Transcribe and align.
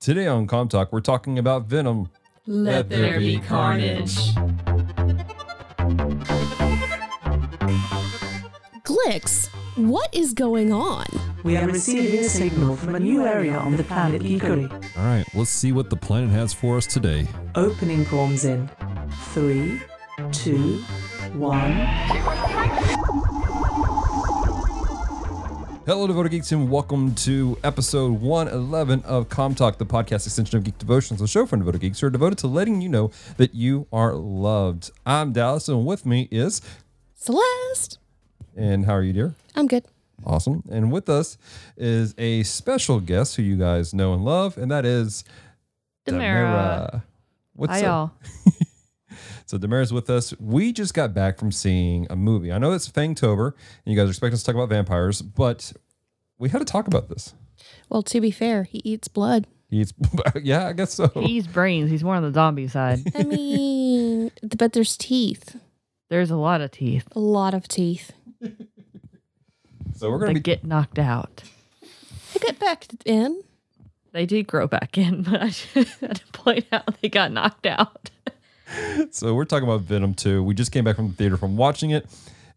Today 0.00 0.26
on 0.26 0.46
Com 0.46 0.66
Talk, 0.66 0.94
we're 0.94 1.02
talking 1.02 1.38
about 1.38 1.66
Venom. 1.66 2.08
Let 2.46 2.88
there 2.88 3.18
be 3.18 3.38
carnage. 3.38 4.16
Glix, 8.82 9.48
what 9.76 10.08
is 10.14 10.32
going 10.32 10.72
on? 10.72 11.04
We 11.44 11.58
are 11.58 11.66
receiving 11.66 12.20
a 12.20 12.28
signal 12.30 12.76
from 12.76 12.94
a 12.94 12.98
new 12.98 13.26
area 13.26 13.58
on 13.58 13.76
the 13.76 13.84
planet 13.84 14.22
Ikari. 14.22 14.72
All 14.96 15.04
right, 15.04 15.26
let's 15.34 15.50
see 15.50 15.72
what 15.72 15.90
the 15.90 15.96
planet 15.96 16.30
has 16.30 16.54
for 16.54 16.78
us 16.78 16.86
today. 16.86 17.26
Opening 17.54 18.06
comms 18.06 18.46
in 18.46 18.70
three, 19.34 19.82
two, 20.32 20.78
one. 21.34 21.72
Hello, 25.90 26.06
devoted 26.06 26.28
geeks, 26.28 26.52
and 26.52 26.70
welcome 26.70 27.16
to 27.16 27.58
episode 27.64 28.20
111 28.20 29.02
of 29.02 29.28
Com 29.28 29.56
Talk, 29.56 29.78
the 29.78 29.84
podcast 29.84 30.24
extension 30.24 30.56
of 30.56 30.62
Geek 30.62 30.78
Devotions, 30.78 31.20
a 31.20 31.26
show 31.26 31.46
for 31.46 31.56
devoted 31.56 31.80
geeks 31.80 31.98
who 31.98 32.06
are 32.06 32.10
devoted 32.10 32.38
to 32.38 32.46
letting 32.46 32.80
you 32.80 32.88
know 32.88 33.10
that 33.38 33.56
you 33.56 33.88
are 33.92 34.14
loved. 34.14 34.92
I'm 35.04 35.32
Dallas, 35.32 35.68
and 35.68 35.84
with 35.84 36.06
me 36.06 36.28
is, 36.30 36.62
Celeste. 37.16 37.98
and 38.56 38.86
how 38.86 38.94
are 38.94 39.02
you, 39.02 39.12
dear? 39.12 39.34
I'm 39.56 39.66
good. 39.66 39.84
Awesome. 40.24 40.62
And 40.70 40.92
with 40.92 41.08
us 41.08 41.36
is 41.76 42.14
a 42.16 42.44
special 42.44 43.00
guest 43.00 43.34
who 43.34 43.42
you 43.42 43.56
guys 43.56 43.92
know 43.92 44.14
and 44.14 44.24
love, 44.24 44.56
and 44.58 44.70
that 44.70 44.86
is 44.86 45.24
Demara. 46.06 47.02
What's 47.54 47.72
Hi, 47.72 47.78
up? 47.80 48.14
y'all. 48.44 48.52
So 49.50 49.58
Demara's 49.58 49.92
with 49.92 50.08
us. 50.10 50.32
We 50.38 50.72
just 50.72 50.94
got 50.94 51.12
back 51.12 51.36
from 51.36 51.50
seeing 51.50 52.06
a 52.08 52.14
movie. 52.14 52.52
I 52.52 52.58
know 52.58 52.70
it's 52.70 52.88
Fangtober, 52.88 53.46
and 53.84 53.92
you 53.92 53.96
guys 53.96 54.06
are 54.06 54.10
expecting 54.10 54.34
us 54.34 54.42
to 54.42 54.46
talk 54.46 54.54
about 54.54 54.68
vampires, 54.68 55.22
but 55.22 55.72
we 56.38 56.50
had 56.50 56.58
to 56.58 56.64
talk 56.64 56.86
about 56.86 57.08
this. 57.08 57.34
Well, 57.88 58.04
to 58.04 58.20
be 58.20 58.30
fair, 58.30 58.62
he 58.62 58.80
eats 58.84 59.08
blood. 59.08 59.48
He's, 59.68 59.92
yeah, 60.44 60.68
I 60.68 60.72
guess 60.72 60.94
so. 60.94 61.08
He's 61.08 61.48
brains. 61.48 61.90
He's 61.90 62.04
more 62.04 62.14
on 62.14 62.22
the 62.22 62.32
zombie 62.32 62.68
side. 62.68 63.00
I 63.12 63.24
mean, 63.24 64.30
but 64.56 64.72
there's 64.72 64.96
teeth. 64.96 65.56
There's 66.10 66.30
a 66.30 66.36
lot 66.36 66.60
of 66.60 66.70
teeth 66.70 67.08
A 67.16 67.18
lot 67.18 67.52
of 67.52 67.66
teeth. 67.66 68.12
So 69.96 70.12
we're 70.12 70.20
gonna 70.20 70.34
be 70.34 70.38
get 70.38 70.62
knocked 70.62 71.00
out. 71.00 71.42
They 72.34 72.38
get 72.38 72.60
back 72.60 72.86
in. 73.04 73.42
They 74.12 74.26
did 74.26 74.46
grow 74.46 74.66
back 74.66 74.96
in, 74.96 75.22
but 75.28 75.42
I 75.42 75.50
should 75.50 75.88
had 75.88 76.16
to 76.24 76.26
point 76.32 76.66
out 76.70 77.00
they 77.00 77.08
got 77.08 77.32
knocked 77.32 77.66
out. 77.66 78.10
so 79.10 79.34
we're 79.34 79.44
talking 79.44 79.68
about 79.68 79.82
Venom 79.82 80.14
2. 80.14 80.42
We 80.42 80.54
just 80.54 80.72
came 80.72 80.84
back 80.84 80.96
from 80.96 81.08
the 81.08 81.14
theater 81.14 81.36
from 81.36 81.56
watching 81.56 81.90
it. 81.90 82.06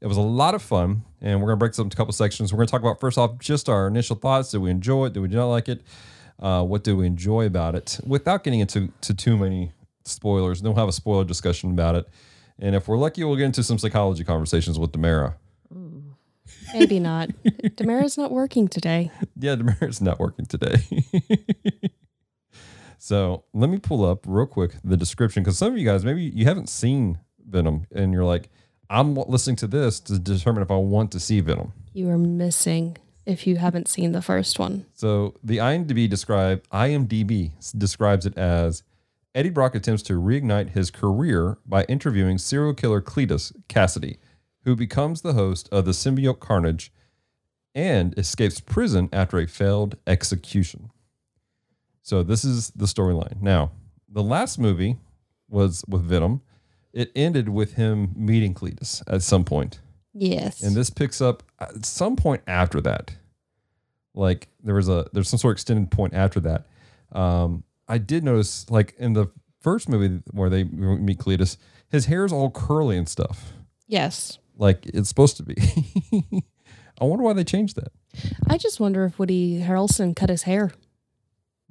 It 0.01 0.07
was 0.07 0.17
a 0.17 0.21
lot 0.21 0.53
of 0.53 0.61
fun, 0.61 1.03
and 1.21 1.39
we're 1.39 1.47
gonna 1.47 1.57
break 1.57 1.71
this 1.71 1.79
up 1.79 1.85
into 1.85 1.95
a 1.95 1.97
couple 1.97 2.13
sections. 2.13 2.51
We're 2.51 2.57
gonna 2.57 2.67
talk 2.67 2.81
about 2.81 2.99
first 2.99 3.17
off 3.17 3.39
just 3.39 3.69
our 3.69 3.87
initial 3.87 4.15
thoughts. 4.15 4.51
Did 4.51 4.59
we 4.59 4.69
enjoy 4.69 5.05
it? 5.05 5.13
Did 5.13 5.21
we 5.21 5.29
not 5.29 5.47
like 5.47 5.69
it? 5.69 5.81
Uh, 6.39 6.63
what 6.63 6.83
did 6.83 6.93
we 6.93 7.07
enjoy 7.07 7.45
about 7.45 7.75
it? 7.75 7.99
Without 8.05 8.43
getting 8.43 8.59
into 8.59 8.91
to 9.01 9.13
too 9.13 9.37
many 9.37 9.71
spoilers, 10.03 10.61
then 10.61 10.71
we'll 10.73 10.79
have 10.79 10.89
a 10.89 10.93
spoiler 10.93 11.23
discussion 11.23 11.71
about 11.71 11.95
it. 11.95 12.09
And 12.59 12.75
if 12.75 12.87
we're 12.87 12.97
lucky, 12.97 13.23
we'll 13.23 13.37
get 13.37 13.45
into 13.45 13.63
some 13.63 13.77
psychology 13.77 14.23
conversations 14.23 14.77
with 14.77 14.91
Demara. 14.91 15.35
Maybe 16.73 16.99
not. 16.99 17.29
Demara's 17.75 18.17
not 18.17 18.31
working 18.31 18.67
today. 18.67 19.11
Yeah, 19.39 19.55
Demara's 19.55 20.01
not 20.01 20.19
working 20.19 20.45
today. 20.45 20.83
so 23.03 23.43
let 23.53 23.69
me 23.69 23.79
pull 23.79 24.05
up 24.05 24.23
real 24.25 24.45
quick 24.45 24.75
the 24.81 24.95
description 24.95 25.43
because 25.43 25.57
some 25.57 25.73
of 25.73 25.77
you 25.77 25.83
guys 25.83 26.05
maybe 26.05 26.23
you 26.23 26.45
haven't 26.45 26.69
seen 26.69 27.19
Venom 27.45 27.85
and 27.93 28.13
you're 28.13 28.23
like, 28.23 28.49
I'm 28.89 29.15
listening 29.15 29.57
to 29.57 29.67
this 29.67 29.99
to 30.01 30.17
determine 30.17 30.63
if 30.63 30.71
I 30.71 30.77
want 30.77 31.11
to 31.11 31.19
see 31.19 31.41
Venom. 31.41 31.73
You 31.91 32.09
are 32.11 32.17
missing 32.17 32.97
if 33.25 33.45
you 33.45 33.57
haven't 33.57 33.89
seen 33.89 34.13
the 34.13 34.21
first 34.21 34.57
one. 34.57 34.85
So 34.93 35.35
the 35.43 35.57
IMDb 35.57 36.09
describe 36.09 36.65
IMDb 36.69 37.51
describes 37.77 38.25
it 38.25 38.37
as 38.37 38.83
Eddie 39.35 39.49
Brock 39.49 39.75
attempts 39.75 40.03
to 40.03 40.13
reignite 40.13 40.69
his 40.69 40.89
career 40.89 41.57
by 41.65 41.83
interviewing 41.89 42.37
serial 42.37 42.73
killer 42.73 43.01
Cletus 43.01 43.51
Kasady, 43.67 44.15
who 44.63 44.77
becomes 44.77 45.23
the 45.23 45.33
host 45.33 45.67
of 45.73 45.83
the 45.83 45.91
symbiote 45.91 46.39
Carnage 46.39 46.89
and 47.75 48.17
escapes 48.17 48.61
prison 48.61 49.09
after 49.11 49.39
a 49.39 49.45
failed 49.45 49.97
execution. 50.07 50.89
So 52.03 52.21
this 52.21 52.43
is 52.43 52.69
the 52.71 52.85
storyline. 52.85 53.41
Now, 53.41 53.71
the 54.09 54.21
last 54.21 54.59
movie 54.59 54.97
was 55.49 55.83
with 55.87 56.03
Venom. 56.03 56.41
It 56.91 57.11
ended 57.15 57.49
with 57.49 57.73
him 57.73 58.11
meeting 58.15 58.53
Cletus 58.53 59.01
at 59.07 59.23
some 59.23 59.43
point. 59.43 59.79
Yes. 60.13 60.61
And 60.61 60.75
this 60.75 60.89
picks 60.89 61.21
up 61.21 61.43
at 61.59 61.85
some 61.85 62.15
point 62.15 62.43
after 62.45 62.81
that. 62.81 63.15
Like 64.13 64.49
there 64.61 64.75
was 64.75 64.89
a 64.89 65.07
there's 65.11 65.29
some 65.29 65.39
sort 65.39 65.53
of 65.53 65.55
extended 65.55 65.89
point 65.89 66.13
after 66.13 66.39
that. 66.41 66.67
Um, 67.11 67.63
I 67.87 67.97
did 67.97 68.23
notice 68.23 68.69
like 68.69 68.93
in 68.99 69.13
the 69.13 69.27
first 69.61 69.89
movie 69.89 70.21
where 70.31 70.49
they 70.49 70.65
meet 70.65 71.17
Cletus, 71.17 71.57
his 71.89 72.05
hair 72.05 72.25
is 72.25 72.31
all 72.31 72.51
curly 72.51 72.97
and 72.97 73.09
stuff, 73.09 73.53
yes. 73.87 74.37
like 74.55 74.85
it's 74.85 75.09
supposed 75.09 75.37
to 75.37 75.43
be. 75.43 75.55
I 77.01 77.05
wonder 77.05 77.23
why 77.23 77.33
they 77.33 77.43
changed 77.43 77.75
that. 77.75 77.91
I 78.47 78.57
just 78.57 78.79
wonder 78.79 79.05
if 79.05 79.17
Woody 79.17 79.61
Harrelson 79.61 80.15
cut 80.15 80.29
his 80.29 80.43
hair. 80.43 80.71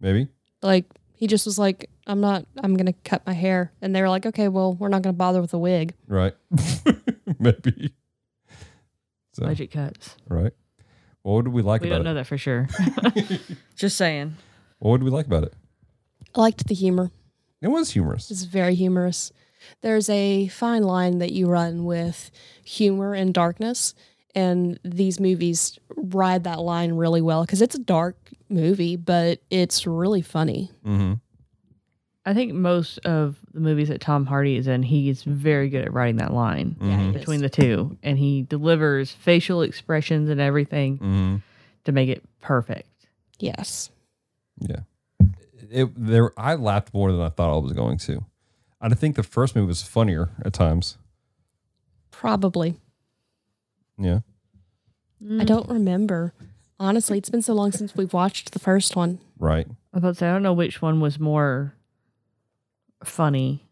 Maybe 0.03 0.29
Like 0.61 0.85
he 1.15 1.27
just 1.27 1.47
was 1.47 1.59
like, 1.59 1.89
I'm 2.07 2.21
not. 2.21 2.45
I'm 2.59 2.77
gonna 2.77 2.93
cut 3.05 3.25
my 3.27 3.33
hair, 3.33 3.73
and 3.81 3.95
they 3.95 4.03
were 4.03 4.09
like, 4.11 4.27
okay, 4.27 4.49
well, 4.49 4.75
we're 4.75 4.89
not 4.89 5.03
gonna 5.03 5.13
bother 5.15 5.41
with 5.41 5.55
a 5.55 5.59
wig. 5.59 5.95
right? 6.09 6.35
Maybe. 7.39 7.95
So 9.35 9.47
Budget 9.47 9.71
cuts. 9.71 10.17
right. 10.29 10.53
What 11.23 11.45
did 11.45 11.55
we 11.55 11.63
like 11.63 11.81
We 11.83 11.87
about 11.89 11.99
don't 11.99 12.07
it? 12.07 12.11
know 12.11 12.15
that 12.15 12.27
for 12.27 12.37
sure. 12.37 12.69
Just 13.77 13.97
saying. 13.97 14.37
What 14.81 14.99
did 14.99 15.05
we 15.05 15.11
like 15.11 15.27
about 15.27 15.45
it? 15.45 15.55
I 16.35 16.41
liked 16.41 16.67
the 16.67 16.75
humor. 16.75 17.13
It 17.61 17.69
was 17.69 17.93
humorous. 17.93 18.31
It's 18.31 18.43
very 18.43 18.75
humorous. 18.75 19.33
There's 19.83 20.09
a 20.11 20.49
fine 20.49 20.83
line 20.83 21.19
that 21.19 21.31
you 21.33 21.47
run 21.47 21.85
with 21.85 22.33
humor 22.65 23.15
and 23.15 23.33
darkness, 23.33 23.95
and 24.35 24.79
these 24.85 25.21
movies 25.21 25.79
ride 25.97 26.45
that 26.45 26.61
line 26.61 26.93
really 26.93 27.21
well 27.21 27.45
because 27.45 27.61
it's 27.63 27.75
a 27.75 27.79
dark 27.81 28.17
movie, 28.49 28.97
but 28.97 29.41
it's 29.51 29.87
really 29.87 30.23
funny. 30.23 30.71
Mm-hmm. 30.87 31.15
I 32.25 32.35
think 32.35 32.53
most 32.53 32.99
of 32.99 33.37
the 33.53 33.59
movies 33.61 33.89
that 33.89 34.01
Tom 34.01 34.27
Hardy 34.27 34.57
is 34.57 34.69
in, 34.69 34.85
he's 34.85 35.25
very 35.25 35.69
good 35.69 35.85
at 35.85 35.93
writing 35.93 36.17
that 36.17 36.33
line 36.33 36.77
Yeah, 36.81 37.07
he 37.07 37.11
between 37.11 37.41
the 37.43 37.49
two. 37.49 37.99
And 38.03 38.17
he 38.17 38.43
delivers 38.43 39.11
facial 39.11 39.63
expressions 39.63 40.29
and 40.31 40.41
everything 40.41 40.99
Mm-hmm. 40.99 41.37
to 41.85 41.93
make 41.93 42.09
it 42.09 42.23
perfect. 42.41 42.89
Yes. 43.41 43.91
Yeah. 44.61 44.81
It 45.71 45.91
there 45.97 46.33
I 46.39 46.55
laughed 46.55 46.95
more 46.95 47.11
than 47.11 47.21
I 47.21 47.29
thought 47.29 47.53
I 47.53 47.57
was 47.59 47.73
going 47.73 47.99
to. 47.99 48.25
I 48.81 48.89
think 48.91 49.17
the 49.17 49.23
first 49.23 49.57
movie 49.57 49.67
was 49.69 49.83
funnier 49.83 50.31
at 50.45 50.53
times. 50.53 50.99
Probably. 52.13 52.77
Yeah. 53.99 54.21
I 55.39 55.45
don't 55.45 55.69
remember. 55.69 56.35
Honestly, 56.81 57.19
it's 57.19 57.31
been 57.31 57.43
so 57.43 57.55
long 57.55 57.71
since 57.71 57.95
we've 57.95 58.13
watched 58.13 58.53
the 58.53 58.59
first 58.59 58.97
one. 58.97 59.21
Right. 59.39 59.67
I 59.95 60.01
thought 60.01 60.17
say 60.17 60.29
I 60.29 60.33
don't 60.33 60.43
know 60.43 60.53
which 60.53 60.83
one 60.83 61.01
was 61.01 61.21
more 61.21 61.75
funny. 63.05 63.69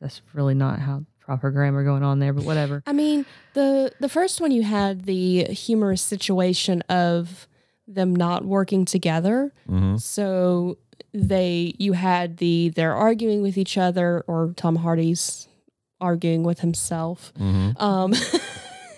That's 0.00 0.20
really 0.34 0.54
not 0.54 0.80
how 0.80 1.04
proper 1.20 1.50
grammar 1.50 1.84
going 1.84 2.02
on 2.02 2.18
there, 2.18 2.32
but 2.32 2.44
whatever. 2.44 2.82
I 2.86 2.92
mean, 2.92 3.24
the 3.54 3.92
the 3.98 4.08
first 4.08 4.40
one 4.40 4.50
you 4.50 4.62
had 4.62 5.04
the 5.04 5.44
humorous 5.44 6.02
situation 6.02 6.82
of 6.82 7.48
them 7.86 8.14
not 8.14 8.44
working 8.44 8.84
together. 8.84 9.52
Mm-hmm. 9.68 9.96
So 9.96 10.78
they 11.12 11.74
you 11.78 11.92
had 11.92 12.38
the 12.38 12.70
they're 12.70 12.94
arguing 12.94 13.42
with 13.42 13.56
each 13.56 13.78
other 13.78 14.24
or 14.26 14.52
Tom 14.56 14.76
Hardy's 14.76 15.48
arguing 16.00 16.42
with 16.42 16.60
himself. 16.60 17.32
Mm-hmm. 17.38 17.82
Um 17.82 18.12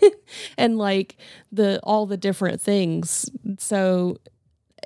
and 0.59 0.79
like 0.79 1.17
the 1.53 1.81
all 1.83 2.07
the 2.07 2.17
different 2.17 2.61
things. 2.61 3.31
So 3.59 4.19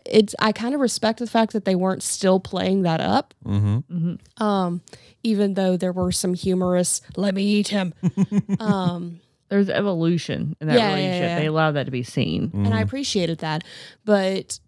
it's 0.06 0.34
I 0.38 0.52
kind 0.52 0.74
of 0.74 0.80
respect 0.80 1.18
the 1.18 1.26
fact 1.26 1.52
that 1.52 1.64
they 1.64 1.74
weren't 1.74 2.02
still 2.02 2.40
playing 2.40 2.82
that 2.82 3.00
up. 3.00 3.34
Mm-hmm. 3.44 3.78
hmm 3.78 4.42
Um 4.42 4.80
even 5.22 5.54
though 5.54 5.76
there 5.76 5.92
were 5.92 6.12
some 6.12 6.34
humorous 6.34 7.00
let 7.16 7.34
me 7.34 7.42
eat 7.44 7.68
him. 7.68 7.92
um 8.60 9.20
There's 9.48 9.68
evolution 9.68 10.56
in 10.60 10.68
that 10.68 10.76
Yeah, 10.78 10.88
yeah, 10.90 10.94
relationship. 10.94 11.22
yeah. 11.28 11.38
They 11.38 11.46
allowed 11.46 11.72
that 11.72 11.84
to 11.84 11.90
be 11.90 12.02
seen. 12.02 12.50
and 12.54 12.72
I 12.74 12.80
appreciated 12.80 13.38
that. 13.38 13.64
But 14.04 14.58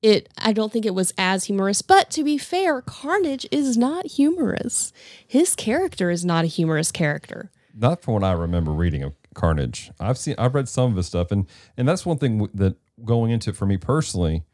it 0.00 0.28
I 0.38 0.52
don't 0.52 0.72
think 0.72 0.86
it 0.86 0.94
was 0.94 1.12
as 1.18 1.44
humorous. 1.46 1.82
But 1.82 2.08
to 2.10 2.22
be 2.22 2.38
fair, 2.38 2.80
Carnage 2.82 3.46
is 3.50 3.76
not 3.76 4.06
humorous. 4.06 4.92
His 5.26 5.56
character 5.56 6.08
is 6.10 6.24
not 6.24 6.44
a 6.44 6.48
humorous 6.48 6.92
character. 6.92 7.50
not 7.74 8.00
from 8.02 8.14
what 8.14 8.22
I 8.24 8.32
remember 8.32 8.70
reading 8.70 9.02
of 9.02 9.17
Carnage. 9.34 9.90
I've 10.00 10.18
seen, 10.18 10.34
I've 10.38 10.54
read 10.54 10.68
some 10.68 10.90
of 10.90 10.96
his 10.96 11.06
stuff, 11.06 11.30
and 11.30 11.46
and 11.76 11.88
that's 11.88 12.04
one 12.04 12.18
thing 12.18 12.48
that 12.54 12.76
going 13.04 13.30
into 13.30 13.50
it 13.50 13.56
for 13.56 13.66
me 13.66 13.76
personally, 13.76 14.44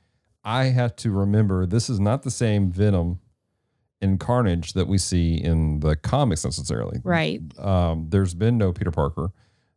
I 0.45 0.65
have 0.67 0.97
to 0.97 1.11
remember 1.11 1.67
this 1.67 1.89
is 1.89 1.99
not 1.99 2.23
the 2.23 2.31
same 2.31 2.71
Venom 2.71 3.21
in 4.01 4.19
Carnage 4.19 4.75
that 4.75 4.87
we 4.87 4.99
see 4.99 5.35
in 5.35 5.81
the 5.81 5.97
comics 5.97 6.45
necessarily. 6.45 7.01
Right. 7.03 7.41
Um, 7.59 8.09
there's 8.11 8.35
been 8.35 8.59
no 8.59 8.73
Peter 8.73 8.91
Parker. 8.91 9.31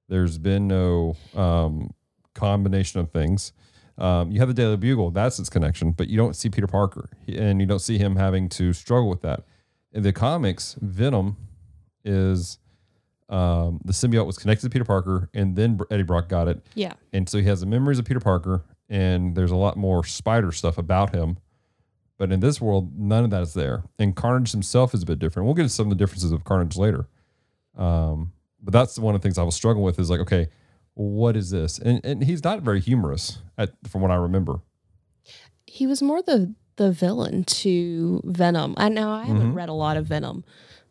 There's 0.10 0.38
been 0.38 0.68
no 0.68 1.16
um, 1.36 1.94
combination 2.34 3.00
of 3.00 3.12
things. 3.12 3.54
Um, 3.98 4.32
you 4.32 4.40
have 4.40 4.48
the 4.48 4.54
Daily 4.54 4.78
Bugle, 4.78 5.12
that's 5.12 5.40
its 5.40 5.50
connection, 5.50 5.92
but 5.92 6.08
you 6.08 6.18
don't 6.18 6.36
see 6.36 6.50
Peter 6.50 6.68
Parker, 6.68 7.10
and 7.28 7.60
you 7.60 7.66
don't 7.66 7.80
see 7.80 7.98
him 7.98 8.16
having 8.16 8.48
to 8.50 8.74
struggle 8.74 9.10
with 9.10 9.22
that. 9.22 9.44
In 9.92 10.04
the 10.04 10.14
comics, 10.14 10.76
Venom 10.82 11.38
is 12.04 12.60
um, 13.30 13.80
the 13.84 13.94
symbiote 13.94 14.26
was 14.26 14.38
connected 14.38 14.66
to 14.66 14.70
Peter 14.70 14.86
Parker, 14.86 15.30
and 15.34 15.56
then 15.56 15.80
Eddie 15.92 16.04
Brock 16.04 16.30
got 16.30 16.48
it, 16.48 16.66
Yeah. 16.76 16.94
and 17.14 17.28
so 17.28 17.38
he 17.40 17.44
has 17.46 17.60
the 17.60 17.66
memories 17.66 18.00
of 18.00 18.06
Peter 18.06 18.20
Parker, 18.22 18.64
and 18.90 19.36
there's 19.36 19.52
a 19.52 19.56
lot 19.56 19.76
more 19.78 20.04
spider 20.06 20.52
stuff 20.52 20.78
about 20.78 21.14
him. 21.14 21.38
But 22.18 22.32
in 22.32 22.40
this 22.40 22.60
world, 22.60 22.98
none 22.98 23.24
of 23.26 23.30
that 23.30 23.44
is 23.44 23.54
there. 23.54 23.84
And 24.00 24.16
Carnage 24.16 24.52
himself 24.52 24.94
is 24.96 25.04
a 25.04 25.06
bit 25.06 25.20
different. 25.20 25.46
We'll 25.46 25.54
get 25.54 25.64
into 25.64 25.74
some 25.76 25.86
of 25.86 25.90
the 25.92 25.96
differences 26.04 26.32
of 26.32 26.44
Carnage 26.46 26.76
later. 26.76 27.08
Um, 27.78 28.32
but 28.62 28.72
that's 28.74 28.98
one 28.98 29.14
of 29.14 29.22
the 29.22 29.26
things 29.28 29.38
I 29.38 29.44
was 29.44 29.54
struggling 29.56 29.86
with 29.86 30.00
is 30.00 30.10
like, 30.10 30.22
okay, 30.22 30.48
what 30.96 31.38
is 31.38 31.52
this? 31.52 31.78
And 31.78 32.04
and 32.04 32.24
he's 32.24 32.44
not 32.44 32.62
very 32.64 32.82
humorous, 32.82 33.38
at, 33.58 33.70
from 33.88 34.02
what 34.02 34.10
I 34.10 34.16
remember. 34.16 34.62
He 35.68 35.86
was 35.86 36.02
more 36.02 36.22
the 36.24 36.56
the 36.78 36.92
villain 36.92 37.44
to 37.44 38.22
Venom. 38.24 38.74
I 38.78 38.90
know 38.90 39.12
I 39.12 39.24
haven't 39.26 39.52
Mhm. 39.52 39.56
read 39.56 39.70
a 39.70 39.74
lot 39.74 39.98
of 39.98 40.06
Venom 40.08 40.44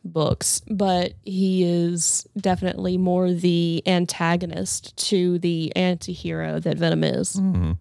books, 0.06 0.62
but 0.68 1.14
he 1.22 1.64
is 1.64 2.26
definitely 2.36 2.98
more 2.98 3.32
the 3.32 3.82
antagonist 3.86 4.96
to 5.08 5.38
the 5.38 5.74
anti-hero 5.76 6.60
that 6.60 6.78
Venom 6.78 7.04
is. 7.04 7.34
Mm-hmm. 7.36 7.72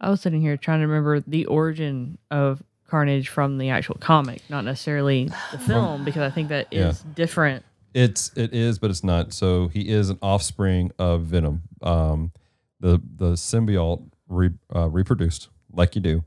I 0.00 0.10
was 0.10 0.20
sitting 0.20 0.40
here 0.40 0.56
trying 0.56 0.80
to 0.80 0.86
remember 0.86 1.20
the 1.20 1.46
origin 1.46 2.18
of 2.30 2.62
Carnage 2.86 3.28
from 3.28 3.58
the 3.58 3.70
actual 3.70 3.96
comic, 3.96 4.42
not 4.48 4.64
necessarily 4.64 5.30
the 5.52 5.58
film, 5.66 6.04
because 6.04 6.22
I 6.22 6.30
think 6.30 6.48
that 6.48 6.68
is 6.70 7.00
different. 7.00 7.64
It's 7.94 8.30
it 8.36 8.52
is, 8.52 8.78
but 8.78 8.90
it's 8.90 9.04
not. 9.04 9.32
So 9.32 9.68
he 9.68 9.88
is 9.88 10.10
an 10.10 10.18
offspring 10.20 10.92
of 10.98 11.22
Venom. 11.22 11.62
Um, 11.80 12.32
the 12.80 13.00
the 13.16 13.32
symbiote 13.32 14.10
re, 14.28 14.50
uh, 14.74 14.88
reproduced 14.90 15.48
like 15.72 15.94
you 15.94 16.00
do, 16.00 16.24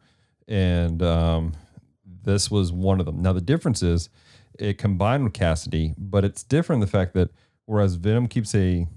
and 0.48 1.02
um, 1.04 1.54
this 2.24 2.50
was 2.50 2.72
one 2.72 3.00
of 3.00 3.06
them. 3.06 3.22
Now 3.22 3.34
the 3.34 3.42
difference 3.42 3.84
is 3.84 4.10
it 4.60 4.78
combined 4.78 5.24
with 5.24 5.34
Kasady, 5.34 5.94
but 5.98 6.24
it's 6.26 6.44
different 6.44 6.82
the 6.82 6.88
fact 6.88 7.14
that 7.14 7.30
whereas 7.66 7.96
Venom 7.96 8.28
keeps 8.28 8.54
a, 8.56 8.88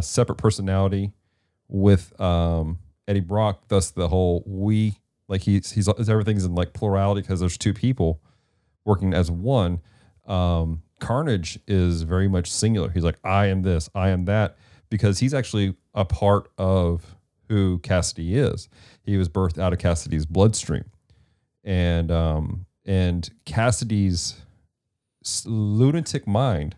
separate 0.00 0.36
personality 0.36 1.12
with 1.68 2.18
um, 2.20 2.78
Eddie 3.06 3.20
Brock, 3.20 3.62
thus 3.68 3.90
the 3.90 4.08
whole 4.08 4.42
we 4.44 4.98
like 5.28 5.42
he's 5.42 5.72
he's 5.72 5.88
everything's 5.88 6.44
in 6.44 6.54
like 6.54 6.72
plurality 6.72 7.22
because 7.22 7.40
there's 7.40 7.56
two 7.56 7.72
people 7.72 8.20
working 8.84 9.14
as 9.14 9.30
one. 9.30 9.80
Um, 10.26 10.82
Carnage 10.98 11.58
is 11.66 12.02
very 12.02 12.28
much 12.28 12.50
singular. 12.50 12.90
He's 12.90 13.04
like, 13.04 13.18
I 13.24 13.46
am 13.46 13.62
this, 13.62 13.88
I 13.94 14.08
am 14.08 14.24
that, 14.24 14.56
because 14.90 15.20
he's 15.20 15.32
actually 15.32 15.74
a 15.94 16.04
part 16.04 16.50
of 16.58 17.16
who 17.48 17.78
Kasady 17.78 18.34
is. 18.34 18.68
He 19.02 19.16
was 19.16 19.28
birthed 19.28 19.58
out 19.58 19.72
of 19.72 19.78
Kasady's 19.78 20.26
bloodstream, 20.26 20.84
and 21.64 22.10
um, 22.10 22.66
and 22.84 23.28
Kasady's 23.46 24.36
lunatic 25.46 26.26
mind 26.26 26.76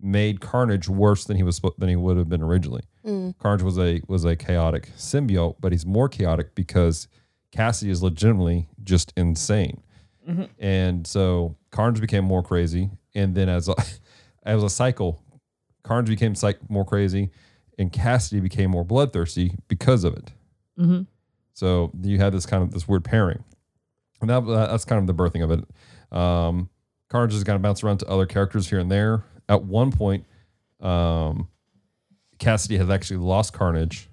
made 0.00 0.40
Carnage 0.40 0.88
worse 0.88 1.24
than 1.24 1.36
he 1.36 1.42
was 1.42 1.60
than 1.78 1.88
he 1.88 1.96
would 1.96 2.16
have 2.16 2.28
been 2.28 2.42
originally. 2.42 2.82
Mm. 3.04 3.36
Carnage 3.38 3.62
was 3.62 3.78
a 3.78 4.00
was 4.08 4.24
a 4.24 4.36
chaotic 4.36 4.90
symbiote, 4.96 5.56
but 5.60 5.72
he's 5.72 5.86
more 5.86 6.08
chaotic 6.08 6.54
because 6.54 7.08
Cassie 7.52 7.90
is 7.90 8.02
legitimately 8.02 8.68
just 8.82 9.12
insane. 9.16 9.80
Mhm. 10.28 10.48
And 10.58 11.06
so 11.06 11.56
Carnage 11.70 12.00
became 12.00 12.24
more 12.24 12.42
crazy, 12.42 12.90
and 13.14 13.34
then 13.34 13.48
as 13.48 13.68
a 13.68 13.74
as 14.42 14.62
a 14.62 14.68
cycle, 14.70 15.22
Carnage 15.82 16.08
became 16.08 16.34
psych- 16.34 16.68
more 16.68 16.84
crazy, 16.84 17.30
and 17.78 17.92
Kasady 17.92 18.42
became 18.42 18.70
more 18.70 18.84
bloodthirsty 18.84 19.54
because 19.68 20.04
of 20.04 20.14
it. 20.14 20.32
hmm 20.76 21.02
So 21.54 21.90
you 22.02 22.18
had 22.18 22.32
this 22.32 22.44
kind 22.46 22.62
of 22.62 22.72
this 22.72 22.86
weird 22.88 23.04
pairing, 23.04 23.44
and 24.20 24.28
that, 24.28 24.40
that's 24.46 24.84
kind 24.84 25.00
of 25.00 25.06
the 25.06 25.14
birthing 25.14 25.42
of 25.44 25.50
it. 25.52 25.64
Um, 26.16 26.68
Carnage 27.08 27.34
has 27.34 27.44
kind 27.44 27.56
to 27.56 27.62
bounce 27.62 27.84
around 27.84 27.98
to 27.98 28.08
other 28.08 28.26
characters 28.26 28.68
here 28.68 28.78
and 28.78 28.90
there. 28.90 29.24
At 29.48 29.64
one 29.64 29.92
point, 29.92 30.24
um, 30.80 31.48
Kasady 32.38 32.78
had 32.78 32.90
actually 32.90 33.18
lost 33.18 33.52
Carnage, 33.52 34.08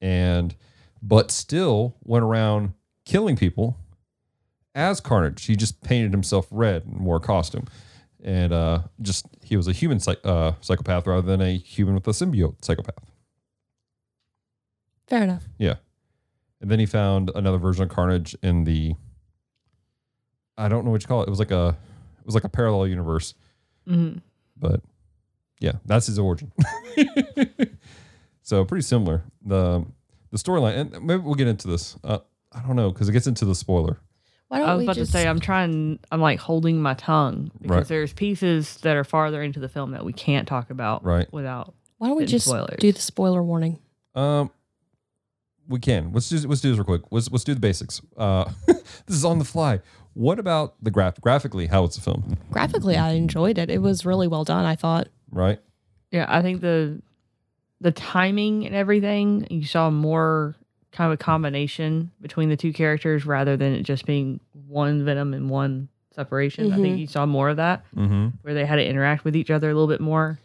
and 0.00 0.54
but 1.02 1.30
still 1.30 1.96
went 2.04 2.24
around 2.24 2.74
killing 3.04 3.36
people 3.36 3.78
as 4.74 5.00
Carnage. 5.00 5.44
He 5.44 5.56
just 5.56 5.80
painted 5.82 6.12
himself 6.12 6.46
red 6.50 6.84
and 6.84 7.00
wore 7.00 7.16
a 7.16 7.20
costume, 7.20 7.66
and 8.22 8.52
uh, 8.52 8.80
just 9.00 9.26
he 9.42 9.56
was 9.56 9.66
a 9.66 9.72
human 9.72 9.98
psych- 9.98 10.24
uh, 10.24 10.52
psychopath 10.60 11.06
rather 11.06 11.26
than 11.26 11.40
a 11.40 11.56
human 11.56 11.94
with 11.94 12.06
a 12.06 12.10
symbiote 12.10 12.62
psychopath. 12.62 13.10
Fair 15.06 15.22
enough. 15.22 15.44
Yeah. 15.58 15.76
And 16.60 16.70
then 16.70 16.78
he 16.78 16.86
found 16.86 17.30
another 17.34 17.58
version 17.58 17.84
of 17.84 17.88
Carnage 17.90 18.36
in 18.42 18.64
the 18.64 18.94
I 20.58 20.68
don't 20.68 20.84
know 20.84 20.90
what 20.90 21.02
you 21.02 21.06
call 21.08 21.22
it. 21.22 21.26
It 21.26 21.30
was 21.30 21.38
like 21.38 21.50
a 21.50 21.76
was 22.26 22.34
like 22.34 22.44
a 22.44 22.48
parallel 22.48 22.86
universe. 22.88 23.34
hmm 23.86 24.14
But 24.56 24.82
yeah, 25.60 25.72
that's 25.86 26.06
his 26.06 26.18
origin. 26.18 26.52
so 28.42 28.64
pretty 28.64 28.82
similar. 28.82 29.22
The 29.44 29.84
the 30.30 30.38
storyline 30.38 30.76
and 30.94 31.06
maybe 31.06 31.22
we'll 31.22 31.34
get 31.34 31.48
into 31.48 31.68
this. 31.68 31.96
Uh, 32.04 32.18
I 32.52 32.60
don't 32.62 32.76
know 32.76 32.90
because 32.90 33.08
it 33.08 33.12
gets 33.12 33.26
into 33.26 33.44
the 33.44 33.54
spoiler. 33.54 33.98
Why 34.48 34.58
don't 34.58 34.68
I 34.68 34.74
was 34.74 34.78
we 34.80 34.84
about 34.86 34.96
just 34.96 35.12
to 35.12 35.18
say 35.18 35.26
I'm 35.26 35.40
trying. 35.40 35.98
I'm 36.12 36.20
like 36.20 36.38
holding 36.38 36.80
my 36.80 36.94
tongue 36.94 37.50
because 37.60 37.70
Right. 37.76 37.88
there's 37.88 38.12
pieces 38.12 38.76
that 38.78 38.96
are 38.96 39.04
farther 39.04 39.42
into 39.42 39.58
the 39.60 39.68
film 39.68 39.90
that 39.92 40.04
we 40.04 40.12
can't 40.12 40.46
talk 40.46 40.70
about 40.70 41.04
Right. 41.04 41.30
without. 41.32 41.74
why 41.98 42.08
don't 42.08 42.16
we 42.16 42.26
just 42.26 42.46
spoilers. 42.46 42.76
do 42.78 42.92
the 42.92 43.00
spoiler 43.00 43.42
warning? 43.42 43.78
Um 44.14 44.50
we 45.68 45.80
can. 45.80 46.12
Let's 46.12 46.28
do 46.28 46.38
let's 46.48 46.60
do 46.60 46.70
this 46.70 46.78
real 46.78 46.84
quick. 46.84 47.02
Let's 47.10 47.30
let's 47.30 47.42
do 47.44 47.54
the 47.54 47.60
basics. 47.60 48.00
Uh 48.16 48.50
this 48.66 49.16
is 49.16 49.24
on 49.24 49.38
the 49.40 49.44
fly. 49.44 49.80
What 50.16 50.38
about 50.38 50.74
the 50.82 50.90
graph 50.90 51.20
graphically 51.20 51.66
how 51.66 51.84
it's 51.84 51.98
a 51.98 52.00
film, 52.00 52.38
Graphically, 52.50 52.96
I 52.96 53.10
enjoyed 53.12 53.58
it. 53.58 53.68
It 53.70 53.82
was 53.82 54.06
really 54.06 54.26
well 54.26 54.44
done. 54.44 54.64
I 54.64 54.74
thought. 54.74 55.08
right? 55.30 55.60
Yeah, 56.10 56.24
I 56.28 56.40
think 56.40 56.62
the 56.62 57.02
the 57.82 57.92
timing 57.92 58.64
and 58.64 58.74
everything 58.74 59.46
you 59.50 59.64
saw 59.66 59.90
more 59.90 60.56
kind 60.92 61.12
of 61.12 61.20
a 61.20 61.22
combination 61.22 62.10
between 62.22 62.48
the 62.48 62.56
two 62.56 62.72
characters 62.72 63.26
rather 63.26 63.58
than 63.58 63.74
it 63.74 63.82
just 63.82 64.06
being 64.06 64.40
one 64.66 65.04
Venom 65.04 65.34
and 65.34 65.50
one 65.50 65.88
separation. 66.14 66.72
I 66.72 66.76
think 66.76 66.96
Mhm. 66.96 67.00
you 67.00 67.06
saw 67.06 67.26
more 67.26 67.50
of 67.50 67.58
that 67.58 67.84
Mm-hmm. 67.94 68.28
where 68.40 68.54
they 68.54 68.64
had 68.64 68.76
to 68.76 68.86
interact 68.88 69.24
with 69.26 69.36
each 69.36 69.50
other 69.50 69.68
a 69.68 69.74
little 69.74 69.88
bit 69.88 70.00
more. 70.00 70.38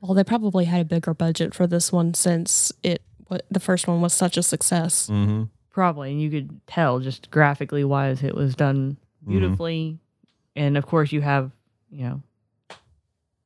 Well, 0.00 0.14
they 0.14 0.24
probably 0.24 0.64
had 0.64 0.80
a 0.80 0.84
bigger 0.86 1.12
budget 1.12 1.52
for 1.54 1.66
this 1.66 1.92
one 1.92 2.14
since 2.14 2.72
it 2.82 3.02
what 3.26 3.44
the 3.50 3.60
first 3.60 3.86
one 3.86 4.00
was 4.00 4.14
such 4.14 4.38
a 4.38 4.42
success. 4.42 5.08
Mm-hmm. 5.12 5.42
Probably, 5.70 6.10
and 6.12 6.22
you 6.22 6.30
could 6.30 6.66
tell 6.66 6.98
just 7.00 7.30
graphically 7.30 7.84
wise 7.84 8.22
it 8.22 8.34
was 8.34 8.54
done 8.54 8.96
beautifully. 9.26 9.98
And 10.56 10.76
of 10.76 10.86
course, 10.86 11.12
you 11.12 11.20
have 11.20 11.50
you 11.90 12.04
know 12.04 12.22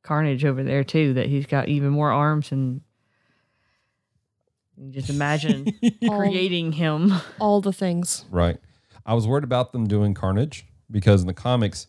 Carnage 0.03 0.45
over 0.45 0.63
there 0.63 0.83
too. 0.83 1.13
That 1.13 1.27
he's 1.27 1.45
got 1.45 1.67
even 1.69 1.89
more 1.89 2.11
arms 2.11 2.51
and. 2.51 2.81
You 4.77 4.91
just 4.91 5.09
imagine 5.09 5.67
All- 6.09 6.19
creating 6.19 6.73
him. 6.73 7.13
All 7.39 7.61
the 7.61 7.71
things. 7.71 8.25
Right. 8.29 8.57
I 9.05 9.13
was 9.13 9.25
worried 9.27 9.43
about 9.45 9.71
them 9.71 9.87
doing 9.87 10.13
Carnage 10.13 10.65
because 10.91 11.21
in 11.21 11.27
the 11.27 11.33
comics, 11.33 11.87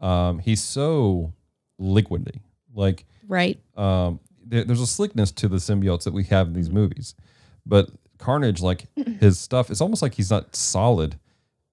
um, 0.00 0.38
he's 0.38 0.62
so 0.62 1.32
liquidy. 1.80 2.40
Like, 2.74 3.04
Right. 3.28 3.60
um, 3.76 4.18
there, 4.46 4.64
there's 4.64 4.80
a 4.80 4.86
slickness 4.86 5.30
to 5.32 5.48
the 5.48 5.56
symbiotes 5.58 6.04
that 6.04 6.14
we 6.14 6.24
have 6.24 6.46
in 6.48 6.52
these 6.54 6.70
movies, 6.70 7.14
but 7.66 7.90
Carnage, 8.18 8.62
like 8.62 8.86
his 9.20 9.38
stuff, 9.38 9.70
it's 9.70 9.80
almost 9.82 10.00
like 10.00 10.14
he's 10.14 10.30
not 10.30 10.56
solid 10.56 11.18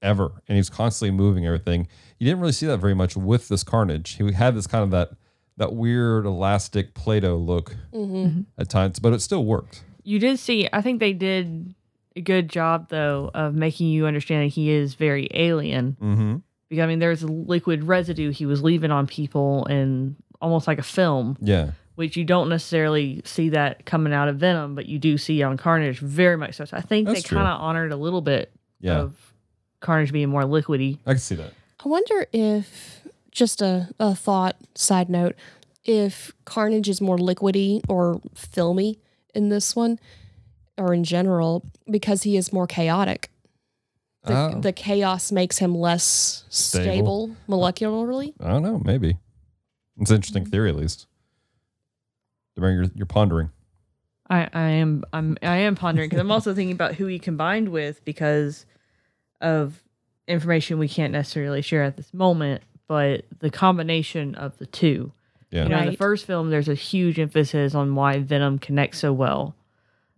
ever, 0.01 0.41
and 0.47 0.55
he's 0.57 0.69
constantly 0.69 1.15
moving 1.15 1.45
everything. 1.45 1.87
You 2.19 2.25
didn't 2.25 2.39
really 2.39 2.51
see 2.53 2.65
that 2.67 2.77
very 2.77 2.93
much 2.93 3.15
with 3.15 3.47
this 3.47 3.63
Carnage. 3.63 4.11
He 4.17 4.31
had 4.33 4.55
this 4.55 4.67
kind 4.67 4.83
of 4.83 4.91
that 4.91 5.11
that 5.57 5.73
weird 5.73 6.25
elastic 6.25 6.93
Play-Doh 6.93 7.35
look 7.35 7.75
hmm 7.93 8.41
at 8.57 8.69
times, 8.69 8.99
but 8.99 9.11
it 9.13 9.21
still 9.21 9.43
worked. 9.43 9.83
You 10.03 10.17
did 10.19 10.39
see, 10.39 10.69
I 10.71 10.81
think 10.81 10.99
they 11.01 11.11
did 11.13 11.75
a 12.15 12.21
good 12.21 12.49
job 12.49 12.87
though 12.89 13.29
of 13.33 13.53
making 13.53 13.87
you 13.89 14.05
understand 14.07 14.43
that 14.45 14.53
he 14.53 14.69
is 14.71 14.93
very 14.95 15.27
alien. 15.33 15.97
Mm-hmm. 16.01 16.35
Because 16.69 16.83
I 16.83 16.87
mean, 16.87 16.99
there's 16.99 17.23
a 17.23 17.27
liquid 17.27 17.83
residue 17.83 18.31
he 18.31 18.45
was 18.45 18.61
leaving 18.63 18.91
on 18.91 19.05
people 19.07 19.65
and 19.65 20.15
almost 20.41 20.65
like 20.67 20.79
a 20.79 20.83
film, 20.83 21.35
Yeah. 21.41 21.71
which 21.95 22.15
you 22.15 22.23
don't 22.23 22.47
necessarily 22.47 23.21
see 23.25 23.49
that 23.49 23.85
coming 23.85 24.13
out 24.13 24.29
of 24.29 24.37
Venom, 24.37 24.75
but 24.75 24.85
you 24.85 24.97
do 24.99 25.17
see 25.17 25.43
on 25.43 25.57
Carnage 25.57 25.99
very 25.99 26.37
much 26.37 26.55
so. 26.55 26.63
So 26.65 26.77
I 26.77 26.81
think 26.81 27.07
That's 27.07 27.23
they 27.23 27.27
kind 27.35 27.47
of 27.47 27.59
honored 27.59 27.91
a 27.91 27.97
little 27.97 28.21
bit 28.21 28.51
Yeah. 28.79 28.99
of 28.99 29.28
Carnage 29.79 30.11
being 30.11 30.29
more 30.29 30.43
liquidy. 30.43 30.97
I 31.05 31.11
can 31.11 31.19
see 31.19 31.35
that. 31.35 31.53
I 31.83 31.87
wonder 31.87 32.27
if 32.33 33.01
just 33.31 33.61
a, 33.61 33.89
a 33.99 34.15
thought 34.15 34.57
side 34.75 35.09
note, 35.09 35.35
if 35.85 36.31
Carnage 36.45 36.89
is 36.89 36.99
more 36.99 37.17
liquidy 37.17 37.81
or 37.87 38.21
filmy 38.35 38.99
in 39.33 39.49
this 39.49 39.75
one, 39.75 39.99
or 40.77 40.93
in 40.93 41.03
general, 41.03 41.63
because 41.89 42.23
he 42.23 42.35
is 42.37 42.51
more 42.51 42.67
chaotic. 42.67 43.29
The, 44.23 44.33
Oh. 44.33 44.59
the 44.59 44.73
chaos 44.73 45.31
makes 45.31 45.59
him 45.59 45.73
less 45.75 46.43
Stable. 46.49 46.85
stable, 47.29 47.35
molecularly. 47.47 48.33
I 48.41 48.49
don't 48.49 48.63
know. 48.63 48.81
Maybe 48.83 49.17
it's 49.99 50.09
an 50.09 50.17
interesting 50.17 50.45
mm. 50.45 50.51
theory, 50.51 50.69
at 50.69 50.75
least. 50.75 51.07
The 52.55 52.61
you're, 52.61 52.85
you're 52.95 53.05
pondering. 53.05 53.51
I, 54.29 54.47
I 54.53 54.69
am 54.69 55.03
I'm 55.11 55.37
I 55.41 55.57
am 55.57 55.75
pondering 55.75 56.09
because 56.09 56.19
I'm 56.19 56.31
also 56.31 56.53
thinking 56.53 56.73
about 56.73 56.95
who 56.95 57.07
he 57.07 57.17
combined 57.17 57.69
with 57.69 58.03
because 58.05 58.65
of 59.41 59.81
information 60.27 60.79
we 60.79 60.87
can't 60.87 61.11
necessarily 61.11 61.61
share 61.61 61.83
at 61.83 61.97
this 61.97 62.13
moment, 62.13 62.61
but 62.87 63.25
the 63.39 63.49
combination 63.49 64.35
of 64.35 64.57
the 64.57 64.65
two. 64.65 65.11
Yeah. 65.51 65.63
You 65.63 65.69
know, 65.69 65.79
in 65.79 65.85
the 65.87 65.97
first 65.97 66.25
film, 66.25 66.49
there's 66.49 66.69
a 66.69 66.75
huge 66.75 67.19
emphasis 67.19 67.73
on 67.73 67.95
why 67.95 68.19
Venom 68.19 68.59
connects 68.59 68.99
so 68.99 69.11
well 69.11 69.55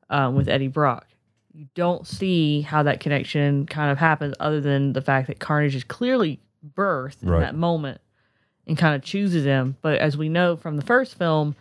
um, 0.10 0.36
with 0.36 0.50
Eddie 0.50 0.68
Brock. 0.68 1.08
You 1.54 1.68
don't 1.76 2.06
see 2.06 2.62
how 2.62 2.84
that 2.84 3.00
connection 3.00 3.66
kind 3.66 3.92
of 3.92 3.98
happens, 3.98 4.36
other 4.40 4.62
than 4.62 4.94
the 4.94 5.02
fact 5.02 5.28
that 5.28 5.40
Carnage 5.40 5.76
is 5.76 5.84
clearly 5.84 6.40
birthed 6.76 7.24
in 7.24 7.30
that 7.30 7.56
moment 7.56 8.02
and 8.68 8.78
kind 8.78 8.96
of 8.96 9.02
chooses 9.04 9.46
him. 9.46 9.78
But 9.82 10.00
as 10.00 10.18
we 10.18 10.30
know 10.30 10.56
from 10.56 10.78
the 10.78 10.82
first 10.84 11.18
film, 11.18 11.56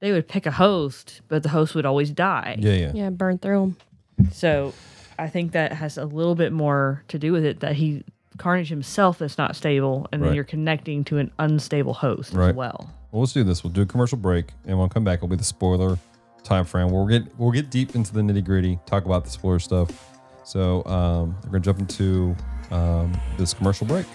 they 0.00 0.12
would 0.12 0.28
pick 0.28 0.46
a 0.46 0.50
host, 0.50 1.20
but 1.28 1.42
the 1.42 1.48
host 1.50 1.74
would 1.74 1.86
always 1.86 2.10
die. 2.10 2.56
Yeah, 2.58 2.72
yeah. 2.72 2.92
Yeah, 2.94 3.10
burn 3.10 3.38
through 3.38 3.74
them. 4.16 4.30
So 4.32 4.72
I 5.18 5.28
think 5.28 5.52
that 5.52 5.72
has 5.72 5.98
a 5.98 6.04
little 6.04 6.34
bit 6.34 6.52
more 6.52 7.02
to 7.08 7.18
do 7.18 7.32
with 7.32 7.44
it 7.44 7.60
that 7.60 7.74
he 7.76 8.04
Carnage 8.36 8.68
himself 8.68 9.20
is 9.20 9.36
not 9.36 9.56
stable, 9.56 10.06
and 10.12 10.22
then 10.22 10.32
you're 10.32 10.44
connecting 10.44 11.02
to 11.04 11.18
an 11.18 11.32
unstable 11.40 11.92
host 11.92 12.32
Right. 12.32 12.50
as 12.50 12.54
well. 12.54 12.88
Well, 13.10 13.20
let's 13.22 13.32
do 13.32 13.42
this. 13.42 13.64
We'll 13.64 13.72
do 13.72 13.82
a 13.82 13.86
commercial 13.86 14.16
break, 14.16 14.52
and 14.64 14.78
when 14.78 14.88
we 14.88 14.92
come 14.92 15.02
back, 15.02 15.18
it'll 15.18 15.28
be 15.28 15.34
the 15.34 15.42
spoiler 15.42 15.98
time 16.44 16.64
frame. 16.64 16.90
We'll 16.90 17.06
get 17.06 17.24
we'll 17.38 17.50
get 17.50 17.68
deep 17.70 17.96
into 17.96 18.12
the 18.12 18.20
nitty 18.20 18.44
gritty, 18.44 18.78
talk 18.86 19.06
about 19.06 19.24
the 19.24 19.30
spoiler 19.30 19.58
stuff. 19.58 19.90
So 20.44 20.84
um, 20.84 21.34
we're 21.44 21.50
gonna 21.50 21.60
jump 21.60 21.80
into 21.80 22.36
um, 22.70 23.12
this 23.38 23.52
commercial 23.54 23.86
break. 23.88 24.06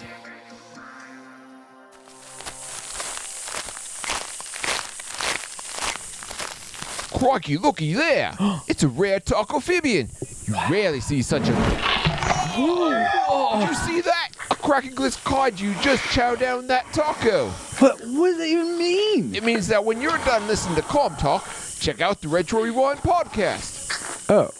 Crikey, 7.24 7.56
looky 7.56 7.94
there! 7.94 8.36
it's 8.68 8.82
a 8.82 8.88
rare 8.88 9.18
taco-phibian. 9.18 10.10
You 10.46 10.54
rarely 10.70 11.00
see 11.00 11.22
such 11.22 11.48
a. 11.48 11.54
Whoa! 11.54 12.90
Did 13.60 13.68
you 13.70 13.74
see 13.74 14.00
that? 14.02 14.28
A 14.50 14.54
cracking-glitz 14.56 15.24
kaiju 15.24 15.80
just 15.80 16.02
chowed 16.04 16.40
down 16.40 16.66
that 16.66 16.84
taco. 16.92 17.50
But 17.80 17.98
what 18.08 18.28
does 18.28 18.38
that 18.38 18.46
even 18.46 18.76
mean? 18.76 19.34
It 19.34 19.42
means 19.42 19.68
that 19.68 19.82
when 19.82 20.02
you're 20.02 20.18
done 20.18 20.46
listening 20.46 20.76
to 20.76 20.82
Calm 20.82 21.16
Talk, 21.16 21.48
check 21.80 22.02
out 22.02 22.20
the 22.20 22.28
Retro 22.28 22.62
Rewind 22.62 22.98
podcast. 22.98 24.28
Oh, 24.28 24.50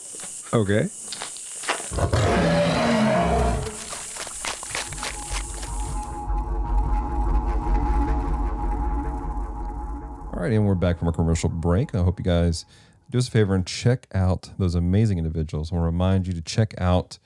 okay. 0.58 0.88
Right, 10.44 10.52
and 10.52 10.66
we're 10.66 10.74
back 10.74 10.98
from 10.98 11.08
a 11.08 11.12
commercial 11.12 11.48
break. 11.48 11.94
I 11.94 12.02
hope 12.02 12.18
you 12.18 12.24
guys 12.24 12.66
do 13.08 13.16
us 13.16 13.28
a 13.28 13.30
favor 13.30 13.54
and 13.54 13.66
check 13.66 14.06
out 14.12 14.50
those 14.58 14.74
amazing 14.74 15.16
individuals. 15.16 15.72
I 15.72 15.76
want 15.76 15.84
to 15.84 15.86
remind 15.86 16.26
you 16.26 16.34
to 16.34 16.42
check 16.42 16.74
out 16.76 17.18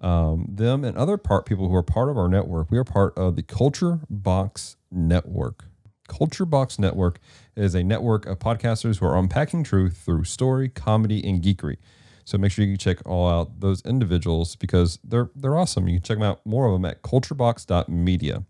um, 0.00 0.46
them 0.48 0.82
and 0.84 0.96
other 0.96 1.16
part 1.16 1.46
people 1.46 1.68
who 1.68 1.76
are 1.76 1.84
part 1.84 2.08
of 2.08 2.18
our 2.18 2.28
network. 2.28 2.72
We 2.72 2.78
are 2.78 2.84
part 2.84 3.16
of 3.16 3.36
the 3.36 3.44
Culture 3.44 4.00
Box 4.10 4.76
Network. 4.90 5.66
Culture 6.08 6.44
Box 6.44 6.76
Network 6.76 7.20
is 7.54 7.76
a 7.76 7.84
network 7.84 8.26
of 8.26 8.40
podcasters 8.40 8.98
who 8.98 9.06
are 9.06 9.16
unpacking 9.16 9.62
truth 9.62 9.96
through 10.04 10.24
story, 10.24 10.68
comedy, 10.68 11.24
and 11.24 11.40
geekery. 11.42 11.76
So 12.24 12.38
make 12.38 12.50
sure 12.50 12.64
you 12.64 12.76
check 12.76 12.98
all 13.06 13.28
out 13.28 13.60
those 13.60 13.82
individuals 13.82 14.56
because 14.56 14.98
they're 15.04 15.30
they're 15.36 15.56
awesome. 15.56 15.86
You 15.86 15.98
can 15.98 16.02
check 16.02 16.16
them 16.16 16.24
out 16.24 16.44
more 16.44 16.66
of 16.66 16.72
them 16.72 16.84
at 16.86 17.02
culturebox.media. 17.02 18.42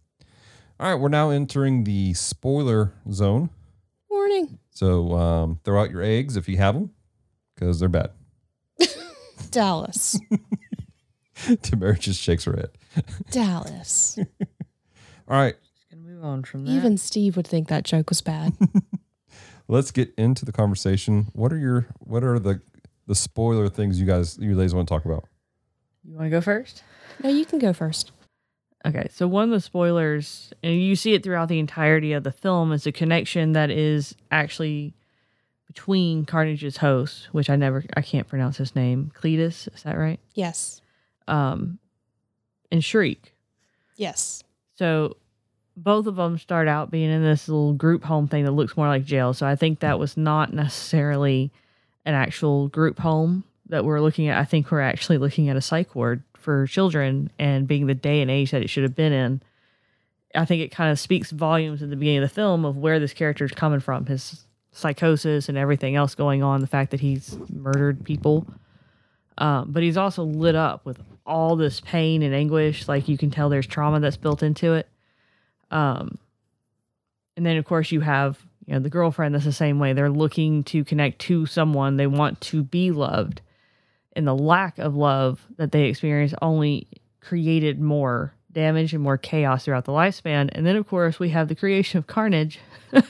All 0.81 0.93
right, 0.93 0.95
we're 0.95 1.09
now 1.11 1.29
entering 1.29 1.85
the 1.85 2.15
spoiler 2.15 2.95
zone. 3.13 3.51
Warning. 4.15 4.59
So 4.71 5.13
um, 5.15 5.61
throw 5.65 5.83
out 5.83 5.91
your 5.91 6.03
eggs 6.03 6.37
if 6.37 6.49
you 6.49 6.57
have 6.57 6.75
them, 6.75 6.91
because 7.55 7.81
they're 7.81 7.89
bad. 7.89 8.11
Dallas. 9.51 10.19
Tamara 11.63 11.99
just 11.99 12.21
shakes 12.21 12.45
her 12.45 12.53
head. 12.57 12.71
Dallas. 13.33 14.19
All 15.29 15.37
right, 15.37 15.57
Just 15.75 15.91
gonna 15.91 16.03
move 16.03 16.25
on 16.25 16.45
from 16.45 16.65
that. 16.65 16.71
Even 16.71 16.97
Steve 16.97 17.37
would 17.37 17.47
think 17.47 17.69
that 17.69 17.85
joke 17.85 18.09
was 18.11 18.21
bad. 18.21 18.53
let's 19.69 19.91
get 19.91 20.15
into 20.17 20.45
the 20.45 20.53
conversation. 20.53 21.27
What 21.33 21.53
are 21.53 21.59
your 21.59 21.87
what 21.99 22.23
are 22.23 22.39
the 22.39 22.61
the 23.07 23.15
spoiler 23.17 23.69
things 23.69 23.99
you 24.01 24.07
guys 24.07 24.39
you 24.39 24.55
ladies 24.55 24.75
want 24.75 24.87
to 24.89 24.95
talk 24.95 25.05
about? 25.05 25.25
you 26.05 26.15
want 26.15 26.27
to 26.27 26.31
go 26.31 26.41
first? 26.41 26.85
no, 27.23 27.31
you 27.31 27.45
can 27.45 27.59
go 27.59 27.73
first. 27.73 28.13
Okay, 28.87 29.07
so 29.11 29.27
one 29.27 29.45
of 29.45 29.51
the 29.51 29.61
spoilers, 29.61 30.53
and 30.63 30.75
you 30.75 30.95
see 30.95 31.15
it 31.15 31.23
throughout 31.23 31.49
the 31.49 31.59
entirety 31.59 32.13
of 32.13 32.23
the 32.23 32.33
film, 32.33 32.71
is 32.73 32.87
a 32.87 32.93
connection 32.93 33.53
that 33.53 33.71
is 33.71 34.15
actually 34.31 34.95
between 35.67 36.27
Carnage's 36.27 36.77
host, 36.77 37.29
which 37.33 37.49
I 37.49 37.57
never, 37.57 37.83
I 37.97 38.03
can't 38.03 38.29
pronounce 38.29 38.59
his 38.59 38.77
name, 38.77 39.11
Cletus, 39.15 39.75
is 39.75 39.83
that 39.85 39.97
right? 39.97 40.21
Yes. 40.35 40.83
Um, 41.27 41.79
and 42.71 42.85
Shriek. 42.85 43.35
Yes. 43.97 44.45
So 44.77 45.17
both 45.77 46.07
of 46.07 46.17
them 46.17 46.39
start 46.39 46.69
out 46.69 46.91
being 46.91 47.11
in 47.11 47.23
this 47.23 47.49
little 47.49 47.73
group 47.73 48.05
home 48.05 48.29
thing 48.29 48.45
that 48.45 48.53
looks 48.53 48.77
more 48.77 48.89
like 48.89 49.05
jail. 49.05 49.33
So 49.33 49.47
I 49.47 49.57
think 49.57 49.81
that 49.81 49.99
was 49.99 50.17
not 50.17 50.53
necessarily 50.53 51.51
an 52.05 52.15
actual 52.15 52.69
group 52.69 52.99
home 52.99 53.45
that 53.69 53.85
we're 53.85 54.01
looking 54.01 54.29
at. 54.29 54.39
I 54.39 54.45
think 54.45 54.71
we're 54.71 54.81
actually 54.81 55.19
looking 55.19 55.49
at 55.49 55.57
a 55.57 55.61
psych 55.61 55.95
ward 55.95 56.23
for 56.35 56.67
children 56.67 57.31
and 57.39 57.67
being 57.67 57.87
the 57.87 57.95
day 57.95 58.21
and 58.21 58.31
age 58.31 58.51
that 58.51 58.63
it 58.63 58.69
should 58.69 58.83
have 58.83 58.95
been 58.95 59.13
in. 59.13 59.43
I 60.35 60.45
think 60.45 60.63
it 60.63 60.73
kind 60.73 60.91
of 60.91 60.99
speaks 60.99 61.31
volumes 61.31 61.83
at 61.83 61.91
the 61.91 61.97
beginning 61.97 62.23
of 62.23 62.29
the 62.29 62.35
film 62.35 62.65
of 62.65 62.77
where 62.77 62.99
this 62.99 63.13
character 63.13 63.45
is 63.45 63.53
coming 63.53 63.81
from, 63.81 64.07
his 64.07 64.45
psychosis 64.73 65.49
and 65.49 65.57
everything 65.57 65.95
else 65.95 66.15
going 66.15 66.43
on, 66.43 66.61
the 66.61 66.67
fact 66.67 66.91
that 66.91 67.01
he's 67.01 67.39
murdered 67.49 68.05
people. 68.05 68.47
Um, 69.39 69.71
but 69.71 69.83
he's 69.83 69.97
also 69.97 70.25
lit 70.25 70.55
up 70.55 70.85
with 70.85 71.01
all 71.27 71.57
this 71.57 71.81
pain 71.81 72.23
and 72.23 72.35
anguish. 72.35 72.89
Like 72.89 73.09
you 73.09 73.17
can 73.17 73.31
tell 73.31 73.49
there's 73.49 73.67
trauma 73.67 74.01
that's 74.01 74.17
built 74.17 74.43
into 74.43 74.75
it. 74.75 74.89
Um, 75.71 76.19
and 77.37 77.45
then 77.45 77.57
of 77.57 77.65
course 77.65 77.91
you 77.91 78.01
have 78.01 78.39
you 78.67 78.75
know 78.75 78.81
the 78.81 78.91
girlfriend 78.91 79.35
that's 79.35 79.45
the 79.45 79.53
same 79.53 79.79
way. 79.79 79.93
They're 79.93 80.11
looking 80.11 80.63
to 80.65 80.85
connect 80.85 81.21
to 81.23 81.47
someone. 81.47 81.97
They 81.97 82.07
want 82.07 82.41
to 82.43 82.63
be 82.63 82.91
loved, 82.91 83.41
and 84.17 84.27
the 84.27 84.35
lack 84.37 84.79
of 84.79 84.95
love 84.95 85.47
that 85.57 85.73
they 85.73 85.85
experience 85.85 86.35
only 86.43 86.87
created 87.21 87.81
more 87.81 88.33
damage 88.53 88.93
and 88.95 89.03
more 89.03 89.19
chaos 89.19 89.65
throughout 89.65 89.85
the 89.85 89.93
lifespan. 89.93 90.49
And 90.53 90.65
then 90.65 90.77
of 90.77 90.87
course 90.87 91.19
we 91.19 91.31
have 91.31 91.49
the 91.49 91.55
creation 91.57 91.99
of 91.99 92.07
Carnage, 92.07 92.61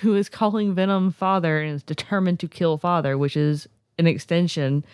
who 0.00 0.14
is 0.14 0.28
calling 0.28 0.74
Venom 0.74 1.12
father 1.12 1.60
and 1.60 1.74
is 1.74 1.82
determined 1.82 2.40
to 2.40 2.48
kill 2.48 2.78
father, 2.78 3.18
which 3.18 3.36
is 3.36 3.68
an 3.98 4.06
extension 4.06 4.84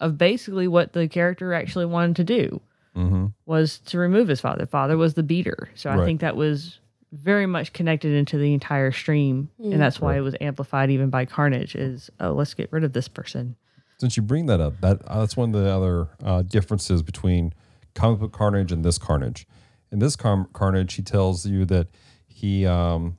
of 0.00 0.18
basically 0.18 0.68
what 0.68 0.92
the 0.92 1.08
character 1.08 1.54
actually 1.54 1.86
wanted 1.86 2.16
to 2.16 2.24
do 2.24 2.60
Mm-hmm. 2.96 3.26
was 3.46 3.78
to 3.78 3.98
remove 3.98 4.26
his 4.26 4.40
father. 4.40 4.66
Father 4.66 4.96
was 4.96 5.14
the 5.14 5.22
beater. 5.22 5.68
So 5.76 5.90
I 5.90 5.96
Right. 5.96 6.04
think 6.04 6.20
that 6.22 6.34
was 6.36 6.80
very 7.12 7.46
much 7.46 7.72
connected 7.72 8.12
into 8.12 8.36
the 8.36 8.52
entire 8.52 8.90
stream. 8.90 9.48
And 9.60 9.80
that's 9.80 10.00
why 10.00 10.10
Right. 10.12 10.18
it 10.18 10.22
was 10.22 10.34
amplified 10.40 10.90
even 10.90 11.08
by 11.08 11.24
Carnage 11.24 11.76
is, 11.76 12.10
oh, 12.18 12.32
let's 12.32 12.52
get 12.52 12.70
rid 12.72 12.82
of 12.82 12.92
this 12.92 13.06
person. 13.06 13.54
Since 14.00 14.16
you 14.16 14.22
bring 14.22 14.46
that 14.46 14.60
up, 14.60 14.80
that 14.80 15.02
uh, 15.06 15.20
that's 15.20 15.36
one 15.36 15.54
of 15.54 15.62
the 15.62 15.70
other 15.70 16.08
uh, 16.24 16.40
differences 16.42 17.02
between 17.02 17.52
comic 17.94 18.18
book 18.20 18.32
Carnage 18.32 18.72
and 18.72 18.82
this 18.82 18.96
Carnage. 18.96 19.46
In 19.92 19.98
this 19.98 20.16
car- 20.16 20.48
Carnage, 20.54 20.94
he 20.94 21.02
tells 21.02 21.44
you 21.44 21.66
that 21.66 21.88
he 22.26 22.64
um, 22.64 23.18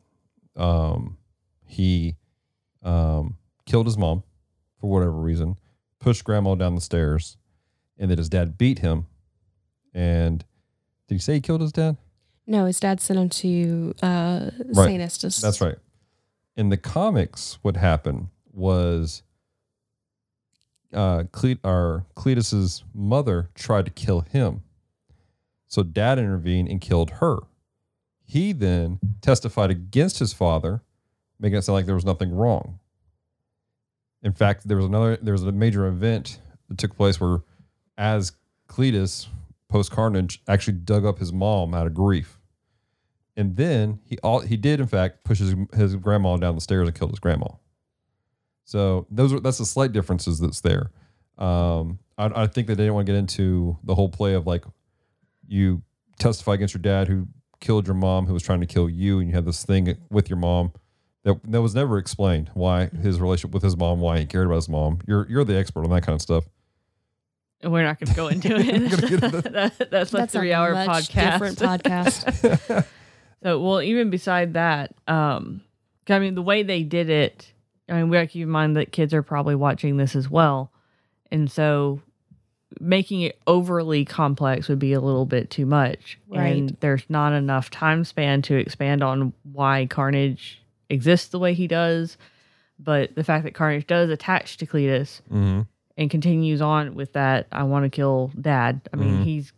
um, 0.55 1.17
he 1.63 2.15
um, 2.81 3.37
killed 3.67 3.85
his 3.85 3.95
mom 3.97 4.23
for 4.79 4.89
whatever 4.89 5.11
reason, 5.11 5.57
pushed 5.99 6.23
grandma 6.23 6.55
down 6.55 6.73
the 6.73 6.81
stairs, 6.81 7.37
and 7.99 8.09
that 8.09 8.17
his 8.17 8.29
dad 8.29 8.57
beat 8.57 8.79
him. 8.79 9.05
And 9.93 10.43
did 11.07 11.15
he 11.15 11.19
say 11.19 11.35
he 11.35 11.41
killed 11.41 11.61
his 11.61 11.71
dad? 11.71 11.97
No, 12.47 12.65
his 12.65 12.79
dad 12.79 12.99
sent 12.99 13.19
him 13.19 13.29
to 13.29 13.93
uh, 14.01 14.49
Right. 14.73 14.85
St. 14.87 15.01
Estes. 15.01 15.39
That's 15.41 15.61
right. 15.61 15.75
In 16.57 16.69
the 16.69 16.77
comics, 16.77 17.59
what 17.61 17.77
happened 17.77 18.29
was 18.51 19.21
uh, 20.93 21.23
Cle- 21.31 21.55
or 21.63 22.05
Cletus's 22.15 22.83
mother 22.93 23.49
tried 23.55 23.85
to 23.85 23.91
kill 23.91 24.21
him. 24.21 24.63
So 25.67 25.83
dad 25.83 26.19
intervened 26.19 26.67
and 26.67 26.81
killed 26.81 27.11
her. 27.11 27.39
He 28.25 28.51
then 28.51 28.99
testified 29.21 29.71
against 29.71 30.19
his 30.19 30.33
father, 30.33 30.81
making 31.39 31.57
it 31.57 31.61
sound 31.63 31.75
like 31.75 31.85
there 31.85 31.95
was 31.95 32.05
nothing 32.05 32.33
wrong. 32.33 32.79
In 34.23 34.33
fact, 34.33 34.67
there 34.67 34.77
was 34.77 34.85
another 34.85 35.17
there 35.17 35.33
was 35.33 35.43
a 35.43 35.51
major 35.51 35.87
event 35.87 36.39
that 36.67 36.77
took 36.77 36.95
place 36.95 37.19
where 37.19 37.39
as 37.97 38.33
Cletus 38.67 39.27
post 39.67 39.91
Carnage 39.91 40.41
actually 40.47 40.77
dug 40.77 41.05
up 41.05 41.19
his 41.19 41.33
mom 41.33 41.73
out 41.73 41.87
of 41.87 41.93
grief. 41.93 42.37
And 43.35 43.55
then 43.55 43.99
he 44.05 44.17
all 44.19 44.41
he 44.41 44.57
did 44.57 44.79
in 44.79 44.87
fact 44.87 45.23
push 45.23 45.39
his, 45.39 45.55
his 45.73 45.95
grandma 45.95 46.37
down 46.37 46.55
the 46.55 46.61
stairs 46.61 46.87
and 46.87 46.97
killed 46.97 47.11
his 47.11 47.19
grandma. 47.19 47.47
So 48.65 49.05
those 49.09 49.33
are 49.33 49.39
that's 49.39 49.57
the 49.57 49.65
slight 49.65 49.91
differences 49.91 50.39
that's 50.39 50.61
there. 50.61 50.91
Um, 51.37 51.99
I, 52.17 52.43
I 52.43 52.47
think 52.47 52.67
that 52.67 52.75
they 52.75 52.83
didn't 52.83 52.93
want 52.93 53.05
to 53.07 53.11
get 53.11 53.17
into 53.19 53.77
the 53.83 53.95
whole 53.95 54.09
play 54.09 54.33
of 54.33 54.45
like 54.47 54.63
you 55.47 55.81
testify 56.19 56.53
against 56.53 56.73
your 56.73 56.81
dad 56.81 57.07
who 57.07 57.27
killed 57.59 57.87
your 57.87 57.95
mom 57.95 58.25
who 58.27 58.33
was 58.33 58.43
trying 58.43 58.61
to 58.61 58.65
kill 58.67 58.89
you, 58.89 59.19
and 59.19 59.27
you 59.29 59.35
have 59.35 59.45
this 59.45 59.63
thing 59.65 59.97
with 60.09 60.29
your 60.29 60.37
mom 60.37 60.71
that 61.23 61.39
that 61.51 61.61
was 61.61 61.75
never 61.75 61.97
explained 61.97 62.49
why 62.53 62.85
his 62.87 63.19
relationship 63.19 63.53
with 63.53 63.63
his 63.63 63.75
mom, 63.75 63.99
why 63.99 64.19
he 64.19 64.25
cared 64.25 64.45
about 64.45 64.55
his 64.55 64.69
mom. 64.69 64.99
You're 65.07 65.27
you're 65.29 65.43
the 65.43 65.57
expert 65.57 65.83
on 65.83 65.89
that 65.91 66.03
kind 66.03 66.15
of 66.15 66.21
stuff. 66.21 66.45
And 67.63 67.71
we're 67.71 67.83
not 67.83 67.99
going 67.99 68.09
to 68.09 68.15
go 68.15 68.27
into 68.27 68.49
gonna 68.49 68.63
into 68.63 69.07
it. 69.07 69.43
that, 69.53 69.89
that's 69.91 69.91
like 69.91 70.09
That's 70.11 70.35
a 70.35 70.39
three 70.39 70.51
hour 70.53 70.73
much 70.73 71.09
podcast. 71.09 71.31
different 71.33 71.59
podcast. 71.59 72.85
So, 73.43 73.59
well, 73.59 73.81
even 73.81 74.11
beside 74.11 74.53
that, 74.53 74.93
um, 75.07 75.61
'cause 76.05 76.13
I 76.13 76.19
mean, 76.19 76.35
the 76.35 76.43
way 76.43 76.61
they 76.61 76.83
did 76.83 77.09
it, 77.09 77.51
I 77.91 77.95
mean, 77.97 78.09
we 78.09 78.15
got 78.17 78.21
to 78.21 78.27
keep 78.27 78.43
in 78.43 78.49
mind 78.49 78.77
that 78.77 78.91
kids 78.91 79.13
are 79.13 79.21
probably 79.23 79.55
watching 79.55 79.97
this 79.97 80.15
as 80.15 80.29
well. 80.29 80.71
And 81.31 81.51
so 81.51 82.01
making 82.79 83.21
it 83.21 83.37
overly 83.47 84.05
complex 84.05 84.67
would 84.69 84.79
be 84.79 84.93
a 84.93 85.01
little 85.01 85.25
bit 85.25 85.49
too 85.49 85.65
much. 85.65 86.17
Right. 86.29 86.55
And 86.55 86.77
there's 86.79 87.03
not 87.09 87.33
enough 87.33 87.69
time 87.69 88.05
span 88.05 88.41
to 88.43 88.55
expand 88.55 89.03
on 89.03 89.33
why 89.43 89.87
Carnage 89.87 90.61
exists 90.89 91.27
the 91.27 91.39
way 91.39 91.53
he 91.53 91.67
does. 91.67 92.17
But 92.79 93.13
the 93.15 93.23
fact 93.23 93.43
that 93.43 93.53
Carnage 93.53 93.85
does 93.87 94.09
attach 94.09 94.57
to 94.57 94.65
Cletus 94.65 95.21
Mm-hmm. 95.31 95.61
and 95.97 96.09
continues 96.09 96.61
on 96.61 96.95
with 96.95 97.13
that, 97.13 97.47
I 97.51 97.63
want 97.63 97.83
to 97.85 97.89
kill 97.89 98.31
dad. 98.39 98.81
I 98.93 98.95
mean, 98.97 99.17
Mhm. 99.19 99.23
he's 99.23 99.53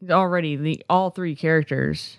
he's 0.00 0.10
already 0.10 0.56
the 0.56 0.82
all 0.88 1.10
three 1.10 1.34
characters 1.34 2.18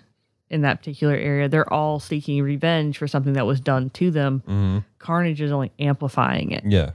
in 0.50 0.62
that 0.62 0.78
particular 0.78 1.14
area. 1.14 1.48
They're 1.48 1.72
all 1.72 2.00
seeking 2.00 2.42
revenge 2.42 2.96
for 2.98 3.06
something 3.06 3.34
that 3.34 3.46
was 3.46 3.60
done 3.60 3.90
to 3.90 4.10
them. 4.10 4.42
Mm-hmm. 4.46 4.78
Carnage 4.98 5.40
is 5.40 5.52
only 5.52 5.72
amplifying 5.78 6.52
it. 6.52 6.64
Yeah. 6.66 6.90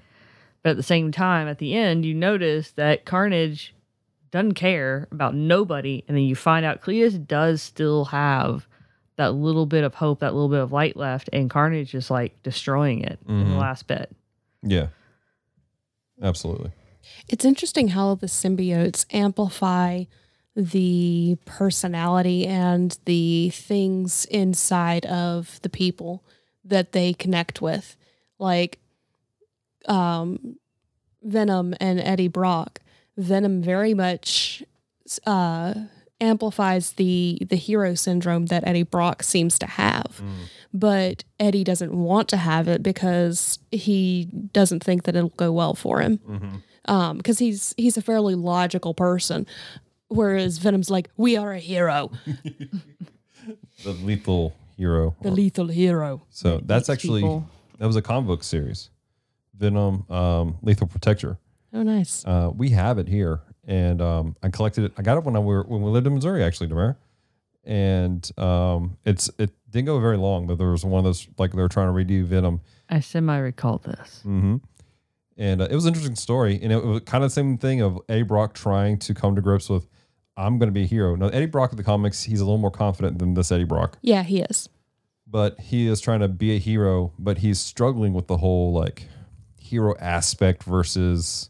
But 0.64 0.72
at 0.72 0.78
the 0.78 0.84
same 0.84 1.12
time, 1.12 1.48
at 1.48 1.58
the 1.60 1.76
end, 1.76 2.06
you 2.06 2.14
notice 2.14 2.72
that 2.72 3.06
Carnage 3.06 3.76
doesn't 4.32 4.54
care 4.54 5.08
about 5.12 5.36
nobody, 5.36 6.04
and 6.08 6.18
then 6.18 6.24
you 6.24 6.36
find 6.36 6.66
out 6.66 6.82
Cletus 6.82 7.18
does 7.28 7.62
still 7.62 8.06
have 8.06 8.68
that 9.18 9.34
little 9.36 9.68
bit 9.68 9.84
of 9.84 9.94
hope, 9.94 10.22
that 10.22 10.34
little 10.34 10.50
bit 10.50 10.60
of 10.62 10.72
light 10.72 10.98
left, 10.98 11.30
and 11.32 11.50
Carnage 11.50 11.94
is 11.94 12.10
like 12.10 12.42
destroying 12.42 13.02
it 13.02 13.20
in 13.28 13.40
the 13.50 13.56
Mhm. 13.56 13.60
last 13.60 13.86
bit. 13.86 14.12
Yeah. 14.64 14.88
Absolutely. 16.22 16.72
It's 17.28 17.46
interesting 17.46 17.90
how 17.90 18.16
the 18.16 18.28
symbiotes 18.28 19.06
amplify 19.14 20.06
the 20.56 21.38
personality 21.46 22.46
and 22.46 22.98
the 23.06 23.50
things 23.52 24.26
inside 24.26 25.06
of 25.08 25.60
the 25.64 25.70
people 25.70 26.24
that 26.64 26.92
they 26.92 27.14
connect 27.14 27.62
with. 27.62 27.96
Like 28.40 28.80
um 29.88 30.58
Venom 31.24 31.74
and 31.80 32.00
Eddie 32.00 32.28
Brock. 32.28 32.80
Venom 33.18 33.62
very 33.62 33.94
much 33.94 34.64
uh 35.26 35.74
amplifies 36.22 36.94
the 36.94 37.40
the 37.50 37.56
hero 37.56 37.96
syndrome 37.96 38.46
that 38.48 38.66
Eddie 38.66 38.84
Brock 38.84 39.24
seems 39.24 39.58
to 39.60 39.66
have. 39.68 40.22
But 40.74 41.24
Eddie 41.40 41.64
doesn't 41.64 41.94
want 41.94 42.28
to 42.30 42.38
have 42.38 42.68
it 42.68 42.82
because 42.82 43.60
he 43.72 44.26
doesn't 44.54 44.84
think 44.84 45.04
that 45.04 45.16
it'll 45.16 45.30
go 45.30 45.52
well 45.52 45.76
for 45.76 46.00
him 46.02 46.18
Mm-hmm. 46.18 46.56
um 46.94 47.18
because 47.18 47.40
he's 47.40 47.74
he's 47.78 47.98
a 47.98 48.02
fairly 48.02 48.36
logical 48.36 48.94
person 48.94 49.46
whereas 50.14 50.58
venom's 50.60 50.90
like 50.90 51.10
we 51.18 51.36
are 51.38 51.52
a 51.54 51.60
hero 51.60 52.12
The 53.84 53.92
lethal 53.92 54.54
hero. 54.78 55.16
the 55.22 55.32
lethal 55.32 55.68
hero 55.68 56.22
So 56.30 56.62
that's 56.64 56.90
actually 56.90 57.22
people. 57.22 57.48
that 57.80 57.88
was 57.88 57.96
a 57.96 58.02
comic 58.02 58.28
book 58.28 58.44
series. 58.44 58.90
Venom, 59.56 60.06
um, 60.10 60.58
Lethal 60.62 60.88
Protector. 60.88 61.38
oh 61.74 61.84
nice 61.84 62.24
Uh, 62.26 62.52
we 62.56 62.70
have 62.70 62.98
it 62.98 63.08
here, 63.08 63.42
and 63.68 64.02
um, 64.02 64.36
I 64.42 64.50
collected 64.50 64.86
it. 64.86 64.94
I 64.98 65.02
got 65.04 65.18
it 65.18 65.24
when 65.24 65.36
I 65.36 65.40
were 65.40 65.64
when 65.64 65.82
we 65.82 65.92
lived 65.92 66.08
in 66.08 66.14
Missouri, 66.16 66.44
actually, 66.44 66.68
Demar. 66.68 66.98
And 67.66 68.30
um, 68.38 68.98
it's 69.06 69.30
it 69.38 69.52
didn't 69.70 69.86
go 69.86 70.00
very 70.00 70.18
long, 70.18 70.48
but 70.48 70.58
there 70.58 70.70
was 70.72 70.84
one 70.84 71.00
of 71.00 71.04
those 71.06 71.28
like 71.38 71.52
they 71.52 71.62
were 71.62 71.70
trying 71.70 71.88
to 71.88 71.94
redo 71.94 72.24
Venom, 72.26 72.62
I 72.90 73.00
semi 73.02 73.38
recall 73.38 73.78
this. 73.80 74.22
hmm 74.24 74.58
and 75.38 75.62
uh, 75.64 75.68
it 75.70 75.74
was 75.76 75.86
an 75.86 75.90
interesting 75.90 76.16
story, 76.16 76.60
and 76.62 76.72
it 76.72 76.84
was 76.84 77.02
kind 77.06 77.24
of 77.24 77.30
the 77.32 77.34
same 77.34 77.58
thing 77.58 77.82
of 77.82 78.00
Eddie 78.10 78.22
Brock 78.24 78.54
trying 78.54 78.98
to 79.00 79.14
come 79.16 79.36
to 79.36 79.42
grips 79.42 79.68
with, 79.70 79.88
I'm 80.36 80.58
going 80.58 80.68
to 80.68 80.74
be 80.74 80.84
a 80.84 80.88
hero. 80.88 81.16
Now 81.16 81.28
Eddie 81.28 81.46
Brock 81.46 81.72
of 81.72 81.78
the 81.78 81.84
comics, 81.84 82.24
he's 82.24 82.42
a 82.42 82.46
little 82.46 82.58
more 82.58 82.72
confident 82.72 83.20
than 83.20 83.34
this 83.34 83.52
Eddie 83.52 83.64
Brock, 83.66 83.98
yeah 84.02 84.24
he 84.24 84.42
is. 84.42 84.70
But 85.28 85.60
he 85.60 85.88
is 85.88 86.00
trying 86.00 86.20
to 86.20 86.28
be 86.28 86.56
a 86.56 86.60
hero, 86.60 87.12
but 87.18 87.40
he's 87.40 87.60
struggling 87.60 88.14
with 88.14 88.28
the 88.28 88.38
whole 88.38 88.72
like 88.74 89.08
hero 89.58 89.96
aspect 90.00 90.64
versus 90.64 91.50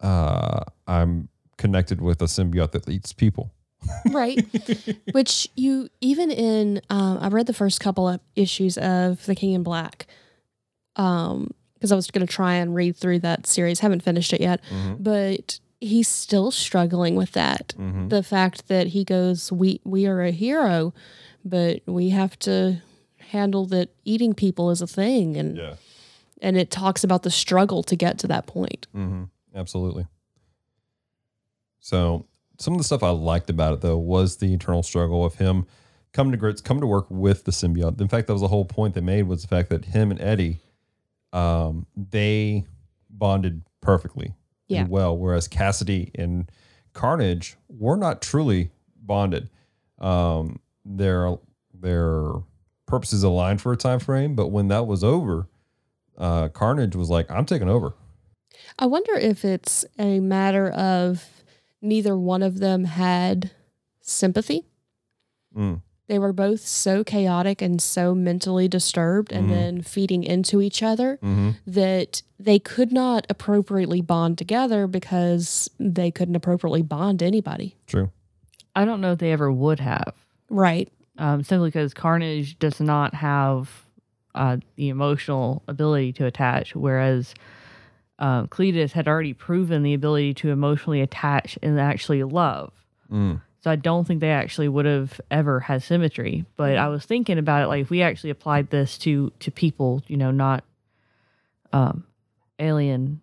uh 0.00 0.60
I'm 0.86 1.28
connected 1.56 2.00
with 2.00 2.22
a 2.22 2.26
symbiote 2.26 2.70
that 2.72 2.88
eats 2.88 3.12
people. 3.12 3.52
right. 4.10 4.44
Which 5.12 5.48
you 5.56 5.88
even 6.00 6.30
in 6.30 6.80
um 6.90 7.18
i 7.20 7.28
read 7.28 7.46
the 7.46 7.54
first 7.54 7.80
couple 7.80 8.08
of 8.08 8.20
issues 8.36 8.76
of 8.78 9.24
the 9.26 9.34
king 9.34 9.52
in 9.52 9.62
black 9.62 10.06
um 10.96 11.52
because 11.74 11.92
i 11.92 11.94
was 11.94 12.10
going 12.10 12.26
to 12.26 12.32
try 12.32 12.54
and 12.54 12.74
read 12.74 12.96
through 12.96 13.20
that 13.20 13.46
series. 13.46 13.80
Haven't 13.80 14.02
finished 14.02 14.32
it 14.32 14.40
yet. 14.40 14.60
But 14.98 15.60
he's 15.80 16.08
still 16.08 16.50
struggling 16.50 17.14
with 17.14 17.32
that 17.32 17.74
Mhm. 17.78 18.08
the 18.10 18.22
fact 18.22 18.66
that 18.68 18.88
he 18.88 19.04
goes 19.04 19.52
we 19.52 19.80
we 19.84 20.06
are 20.06 20.22
a 20.22 20.30
hero 20.32 20.92
but 21.44 21.82
we 21.86 22.08
have 22.10 22.38
to 22.40 22.80
handle 23.18 23.64
that 23.66 23.88
eating 24.04 24.34
people 24.34 24.70
is 24.70 24.82
a 24.82 24.86
thing 24.86 25.36
and 25.36 25.56
Yeah. 25.56 25.74
and 26.42 26.56
it 26.56 26.70
talks 26.70 27.04
about 27.04 27.22
the 27.22 27.30
struggle 27.30 27.82
to 27.84 27.94
get 27.96 28.18
to 28.18 28.26
that 28.26 28.46
point 28.46 28.86
Mm-hmm. 28.94 29.24
Absolutely. 29.54 30.06
So 31.80 32.26
some 32.58 32.74
of 32.74 32.78
the 32.78 32.84
stuff 32.84 33.02
I 33.02 33.10
liked 33.10 33.50
about 33.50 33.74
it 33.74 33.80
though 33.80 33.98
was 33.98 34.36
the 34.36 34.52
internal 34.52 34.82
struggle 34.82 35.24
of 35.24 35.36
him 35.36 35.66
come 36.12 36.30
to 36.30 36.36
grits, 36.36 36.60
come 36.60 36.80
to 36.80 36.86
work 36.86 37.06
with 37.10 37.44
the 37.44 37.50
symbiote. 37.52 38.00
In 38.00 38.08
fact, 38.08 38.26
that 38.26 38.32
was 38.32 38.42
the 38.42 38.48
whole 38.48 38.64
point 38.64 38.94
they 38.94 39.00
made 39.00 39.24
was 39.24 39.42
the 39.42 39.48
fact 39.48 39.68
that 39.70 39.84
him 39.86 40.10
and 40.10 40.20
Eddie, 40.20 40.58
um, 41.32 41.86
they 41.96 42.64
bonded 43.10 43.62
perfectly 43.80 44.34
Yeah. 44.68 44.82
and 44.82 44.90
well, 44.90 45.16
whereas 45.16 45.48
Kasady 45.48 46.10
and 46.14 46.50
Carnage 46.92 47.56
were 47.68 47.96
not 47.96 48.22
truly 48.22 48.70
bonded. 48.96 49.48
Um, 49.98 50.60
their 50.84 51.36
their 51.74 52.32
purposes 52.86 53.22
aligned 53.22 53.60
for 53.60 53.72
a 53.72 53.76
time 53.76 53.98
frame, 53.98 54.34
but 54.34 54.48
when 54.48 54.68
that 54.68 54.86
was 54.86 55.02
over, 55.02 55.48
uh, 56.16 56.48
Carnage 56.48 56.96
was 56.96 57.10
like, 57.10 57.30
"I'm 57.30 57.46
taking 57.46 57.68
over." 57.68 57.94
i 58.78 58.86
wonder 58.86 59.14
if 59.14 59.44
it's 59.44 59.84
a 59.98 60.20
matter 60.20 60.68
of 60.70 61.24
neither 61.80 62.16
one 62.16 62.42
of 62.42 62.58
them 62.58 62.84
had 62.84 63.50
sympathy 64.00 64.64
Mm. 65.56 65.80
They 66.08 66.18
were 66.18 66.32
both 66.32 66.60
so 66.60 67.04
chaotic 67.04 67.62
and 67.62 67.80
so 67.80 68.14
mentally 68.14 68.66
disturbed 68.66 69.30
and 69.32 69.46
Mhm. 69.46 69.50
then 69.52 69.82
feeding 69.82 70.24
into 70.24 70.60
each 70.60 70.82
other 70.82 71.18
Mm-hmm. 71.22 71.50
that 71.66 72.22
they 72.40 72.58
could 72.58 72.90
not 72.92 73.26
appropriately 73.30 74.00
bond 74.00 74.38
together 74.38 74.86
because 74.86 75.70
they 75.78 76.10
couldn't 76.10 76.34
appropriately 76.36 76.82
bond 76.82 77.22
anybody 77.22 77.76
True. 77.86 78.10
I 78.74 78.84
don't 78.84 79.00
know 79.00 79.12
if 79.12 79.18
they 79.18 79.32
ever 79.32 79.52
would 79.52 79.80
have. 79.80 80.14
right 80.50 80.88
um, 81.18 81.42
simply 81.42 81.68
because 81.68 81.92
Carnage 81.94 82.58
does 82.58 82.80
not 82.80 83.12
have 83.14 83.84
uh, 84.36 84.58
the 84.76 84.88
emotional 84.88 85.62
ability 85.66 86.12
to 86.12 86.26
attach, 86.26 86.76
whereas 86.76 87.34
um, 88.20 88.46
Cletus 88.48 88.92
had 88.92 89.08
already 89.08 89.32
proven 89.32 89.82
the 89.82 89.94
ability 89.94 90.32
to 90.34 90.50
emotionally 90.50 91.00
attach 91.00 91.58
and 91.60 91.80
actually 91.80 92.22
love. 92.22 92.72
Mm. 93.10 93.40
So 93.68 93.72
I 93.72 93.76
don't 93.76 94.06
think 94.06 94.22
they 94.22 94.30
actually 94.30 94.68
would 94.68 94.86
have 94.86 95.20
ever 95.30 95.60
had 95.60 95.82
symmetry. 95.82 96.46
But 96.56 96.78
I 96.78 96.88
was 96.88 97.04
thinking 97.04 97.36
about 97.36 97.64
it, 97.64 97.66
like 97.66 97.82
if 97.82 97.90
we 97.90 98.00
actually 98.00 98.30
applied 98.30 98.70
this 98.70 98.96
to 99.00 99.30
to 99.40 99.50
people, 99.50 100.02
you 100.06 100.16
know, 100.16 100.30
not 100.30 100.64
um, 101.70 102.06
alien 102.58 103.20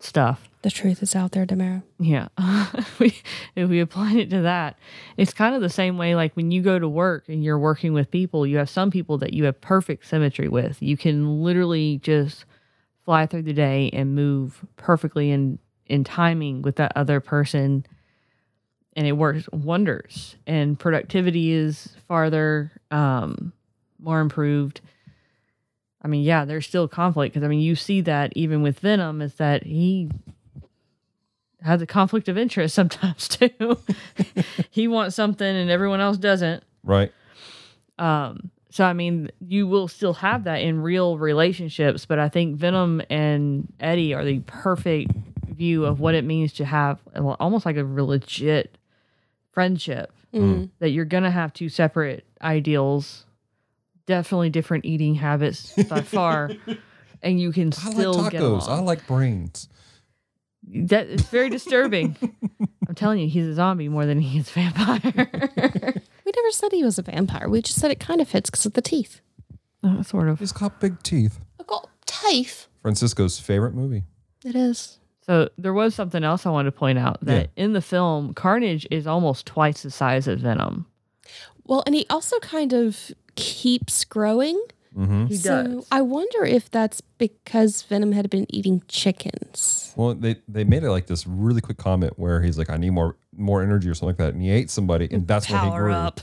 stuff. 0.00 0.50
the 0.60 0.70
truth 0.70 1.02
is 1.02 1.16
out 1.16 1.32
there 1.32 1.46
Damara. 1.46 1.82
Yeah. 1.98 2.28
if, 2.38 2.98
we, 3.00 3.16
if 3.56 3.70
we 3.70 3.80
apply 3.80 4.12
it 4.16 4.28
to 4.30 4.42
that, 4.42 4.78
it's 5.16 5.32
kind 5.32 5.54
of 5.54 5.62
the 5.62 5.70
same 5.70 5.96
way 5.96 6.14
like 6.14 6.36
when 6.36 6.50
you 6.50 6.60
go 6.60 6.78
to 6.78 6.86
work 6.86 7.26
and 7.26 7.42
you're 7.42 7.58
working 7.58 7.94
with 7.94 8.10
people, 8.10 8.46
you 8.46 8.58
have 8.58 8.68
some 8.68 8.90
people 8.90 9.16
that 9.16 9.32
you 9.32 9.44
have 9.44 9.62
perfect 9.62 10.06
symmetry 10.06 10.48
with. 10.48 10.82
You 10.82 10.98
can 10.98 11.42
literally 11.42 12.00
just 12.02 12.44
fly 13.06 13.24
through 13.24 13.44
the 13.44 13.54
day 13.54 13.88
and 13.94 14.14
move 14.14 14.62
perfectly 14.76 15.30
in, 15.30 15.58
in 15.86 16.04
timing 16.04 16.60
with 16.60 16.76
that 16.76 16.92
other 16.94 17.18
person. 17.18 17.86
And 18.96 19.06
it 19.06 19.12
works 19.12 19.48
wonders. 19.52 20.36
And 20.46 20.78
productivity 20.78 21.52
is 21.52 21.96
farther, 22.08 22.72
um, 22.90 23.52
more 24.00 24.20
improved. 24.20 24.80
I 26.02 26.08
mean, 26.08 26.22
yeah, 26.22 26.44
there's 26.44 26.66
still 26.66 26.88
conflict 26.88 27.34
because 27.34 27.44
I 27.44 27.48
mean, 27.48 27.60
you 27.60 27.76
see 27.76 28.00
that 28.02 28.32
even 28.34 28.62
with 28.62 28.80
Venom, 28.80 29.20
is 29.20 29.34
that 29.34 29.64
he 29.64 30.10
has 31.62 31.82
a 31.82 31.86
conflict 31.86 32.28
of 32.28 32.38
interest 32.38 32.74
sometimes 32.76 33.28
too. 33.28 33.78
he 34.70 34.88
wants 34.88 35.14
something 35.14 35.46
and 35.46 35.70
everyone 35.70 36.00
else 36.00 36.16
doesn't. 36.16 36.64
Right. 36.82 37.12
Um, 37.98 38.50
so 38.70 38.84
I 38.84 38.92
mean, 38.92 39.30
you 39.40 39.66
will 39.66 39.88
still 39.88 40.14
have 40.14 40.44
that 40.44 40.56
in 40.56 40.80
real 40.80 41.18
relationships, 41.18 42.06
but 42.06 42.18
I 42.18 42.28
think 42.28 42.56
Venom 42.56 43.02
and 43.10 43.70
Eddie 43.80 44.14
are 44.14 44.24
the 44.24 44.38
perfect 44.40 45.12
view 45.48 45.84
of 45.84 46.00
what 46.00 46.14
it 46.14 46.24
means 46.24 46.52
to 46.54 46.64
have 46.64 47.00
almost 47.14 47.66
like 47.66 47.76
a 47.76 47.82
legit 47.82 48.78
friendship 49.52 50.12
Mm. 50.32 50.70
that 50.78 50.90
you're 50.90 51.04
gonna 51.04 51.30
have 51.30 51.52
two 51.52 51.68
separate 51.68 52.24
ideals, 52.40 53.24
definitely 54.06 54.48
different 54.50 54.84
eating 54.84 55.16
habits 55.16 55.72
by 55.88 56.00
far, 56.02 56.50
and 57.20 57.40
you 57.40 57.50
can 57.50 57.72
still 57.72 57.88
I 57.90 57.92
still 57.94 58.12
like 58.14 58.32
get 58.32 58.40
tacos. 58.42 58.68
I 58.68 58.78
like 58.80 59.06
brains. 59.08 59.68
That 60.72 61.08
it's 61.08 61.24
very 61.24 61.48
disturbing. 61.50 62.16
I'm 62.88 62.94
telling 62.94 63.18
you, 63.18 63.28
he's 63.28 63.46
a 63.46 63.54
zombie 63.54 63.88
more 63.88 64.06
than 64.06 64.20
he 64.20 64.38
is 64.38 64.50
vampire. 64.50 65.94
We 66.24 66.32
never 66.36 66.52
said 66.52 66.70
he 66.70 66.84
was 66.84 66.96
a 66.96 67.02
vampire. 67.02 67.48
We 67.48 67.60
just 67.60 67.80
said 67.80 67.90
it 67.90 67.98
kind 67.98 68.20
of 68.20 68.28
fits 68.28 68.50
because 68.50 68.64
of 68.64 68.74
the 68.74 68.82
teeth. 68.82 69.20
Uh, 69.82 70.04
sort 70.04 70.28
of. 70.28 70.38
He's 70.38 70.52
got 70.52 70.78
big 70.78 71.02
teeth. 71.02 71.40
I've 71.58 71.66
got 71.66 71.88
teeth. 72.06 72.68
Francisco's 72.82 73.40
favorite 73.40 73.74
movie. 73.74 74.04
It 74.44 74.54
is. 74.54 74.99
So 75.30 75.48
there 75.56 75.72
was 75.72 75.94
something 75.94 76.24
else 76.24 76.44
I 76.44 76.50
wanted 76.50 76.72
to 76.72 76.76
point 76.76 76.98
out 76.98 77.24
that 77.24 77.50
in 77.54 77.72
the 77.72 77.80
film, 77.80 78.34
Carnage 78.34 78.84
is 78.90 79.06
almost 79.06 79.46
twice 79.46 79.84
the 79.84 79.90
size 79.92 80.26
of 80.26 80.40
Venom. 80.40 80.86
Well, 81.66 81.84
and 81.86 81.94
he 81.94 82.04
also 82.10 82.40
kind 82.40 82.72
of 82.72 83.12
keeps 83.36 84.04
growing. 84.04 84.60
Mm-hmm. 84.92 85.26
He 85.26 85.36
so 85.36 85.62
does. 85.62 85.86
I 85.92 86.00
wonder 86.00 86.44
if 86.44 86.68
that's 86.68 87.00
because 87.00 87.82
Venom 87.82 88.10
had 88.10 88.28
been 88.28 88.44
eating 88.52 88.82
chickens. 88.88 89.92
Well, 89.94 90.14
they 90.14 90.34
they 90.48 90.64
made 90.64 90.82
it 90.82 90.90
like 90.90 91.06
this 91.06 91.28
really 91.28 91.60
quick 91.60 91.78
comment 91.78 92.14
where 92.16 92.42
he's 92.42 92.58
like, 92.58 92.68
"I 92.68 92.76
need 92.76 92.90
more 92.90 93.16
more 93.32 93.62
energy" 93.62 93.88
or 93.88 93.94
something 93.94 94.08
like 94.08 94.16
that, 94.16 94.34
and 94.34 94.42
he 94.42 94.50
ate 94.50 94.68
somebody, 94.68 95.06
and 95.12 95.28
that's 95.28 95.48
where 95.48 95.62
he 95.62 95.70
grew. 95.70 95.92
up. 95.92 96.22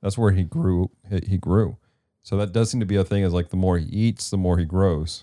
That's 0.00 0.18
where 0.18 0.32
he 0.32 0.42
grew. 0.42 0.90
He, 1.08 1.20
he 1.28 1.38
grew. 1.38 1.76
So 2.24 2.36
that 2.38 2.52
does 2.52 2.72
seem 2.72 2.80
to 2.80 2.86
be 2.86 2.96
a 2.96 3.04
thing. 3.04 3.22
Is 3.22 3.32
like 3.32 3.50
the 3.50 3.56
more 3.56 3.78
he 3.78 3.86
eats, 3.86 4.30
the 4.30 4.36
more 4.36 4.58
he 4.58 4.64
grows. 4.64 5.22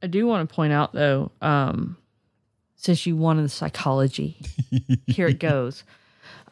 I 0.00 0.06
do 0.06 0.28
want 0.28 0.48
to 0.48 0.54
point 0.54 0.72
out 0.72 0.92
though, 0.92 1.32
um, 1.42 1.96
since 2.80 3.04
you 3.06 3.14
wanted 3.14 3.44
the 3.44 3.50
psychology, 3.50 4.38
here 5.06 5.28
it 5.28 5.38
goes. 5.38 5.84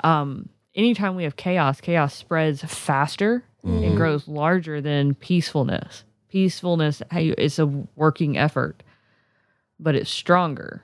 Um, 0.05 0.51
anytime 0.75 1.17
we 1.17 1.25
have 1.25 1.37
chaos, 1.37 1.81
chaos 1.81 2.14
spreads 2.14 2.62
faster 2.62 3.45
and 3.64 3.97
grows 3.97 4.29
larger 4.29 4.81
than 4.81 5.14
peacefulness. 5.14 6.05
Peacefulness 6.29 7.03
is 7.12 7.59
a 7.59 7.67
working 7.67 8.38
effort, 8.38 8.83
but 9.81 9.95
it's 9.95 10.11
stronger. 10.11 10.83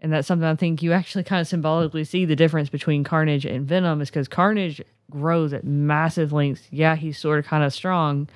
And 0.00 0.12
that's 0.12 0.28
something 0.28 0.46
I 0.46 0.54
think 0.54 0.82
you 0.82 0.92
actually 0.92 1.24
kind 1.24 1.40
of 1.40 1.48
symbolically 1.48 2.04
see 2.04 2.26
the 2.26 2.36
difference 2.36 2.68
between 2.68 3.04
Carnage 3.04 3.46
and 3.46 3.66
Venom 3.66 4.02
is 4.02 4.10
because 4.10 4.28
Carnage 4.28 4.82
grows 5.10 5.52
at 5.54 5.64
massive 5.64 6.32
lengths. 6.32 6.68
Yeah, 6.70 6.96
he's 6.96 7.18
sort 7.18 7.38
of 7.38 7.46
kind 7.46 7.64
of 7.64 7.72
strong, 7.72 8.28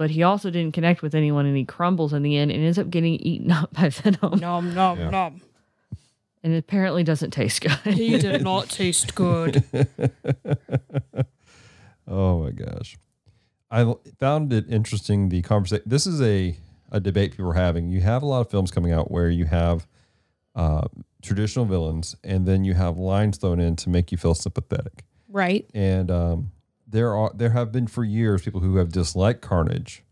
but 0.00 0.08
he 0.10 0.22
also 0.22 0.48
didn't 0.48 0.72
connect 0.72 1.02
with 1.02 1.14
anyone 1.14 1.44
and 1.44 1.54
he 1.54 1.64
crumbles 1.66 2.14
in 2.14 2.22
the 2.22 2.34
end 2.38 2.50
and 2.50 2.64
ends 2.64 2.78
up 2.78 2.88
getting 2.88 3.16
eaten 3.16 3.52
up 3.60 3.70
by 3.74 3.90
Venom. 3.90 4.40
Nom 4.40 4.72
nom 4.74 4.98
Yeah. 4.98 5.10
nom. 5.10 5.42
And 6.42 6.54
it 6.54 6.56
apparently 6.56 7.04
doesn't 7.04 7.32
taste 7.32 7.60
good. 7.60 7.94
He 7.94 8.16
did 8.16 8.42
not 8.50 8.70
taste 8.70 9.14
good. 9.14 9.62
Oh 12.08 12.42
my 12.42 12.50
gosh. 12.50 12.96
I 13.70 13.94
found 14.18 14.52
it 14.52 14.64
interesting 14.68 15.28
the 15.28 15.42
conversation. 15.42 15.84
This 15.86 16.06
is 16.06 16.20
a, 16.20 16.56
a 16.90 16.98
debate 16.98 17.32
people 17.32 17.50
are 17.50 17.54
having. 17.54 17.88
You 17.88 18.00
have 18.00 18.22
a 18.22 18.26
lot 18.26 18.40
of 18.40 18.50
films 18.50 18.70
coming 18.72 18.90
out 18.92 19.10
where 19.12 19.28
you 19.28 19.44
have 19.44 19.86
uh, 20.56 20.88
traditional 21.22 21.66
villains 21.66 22.16
and 22.24 22.46
then 22.46 22.64
you 22.64 22.74
have 22.74 22.98
lines 22.98 23.36
thrown 23.38 23.60
in 23.60 23.76
to 23.76 23.90
make 23.90 24.10
you 24.10 24.18
feel 24.18 24.34
sympathetic. 24.34 25.04
right. 25.28 25.68
And 25.72 26.10
um, 26.10 26.50
there 26.90 27.14
are 27.14 27.30
there 27.34 27.50
have 27.50 27.72
been 27.72 27.86
for 27.86 28.04
years 28.04 28.42
people 28.42 28.60
who 28.60 28.76
have 28.76 28.90
disliked 28.90 29.40
Carnage 29.40 30.02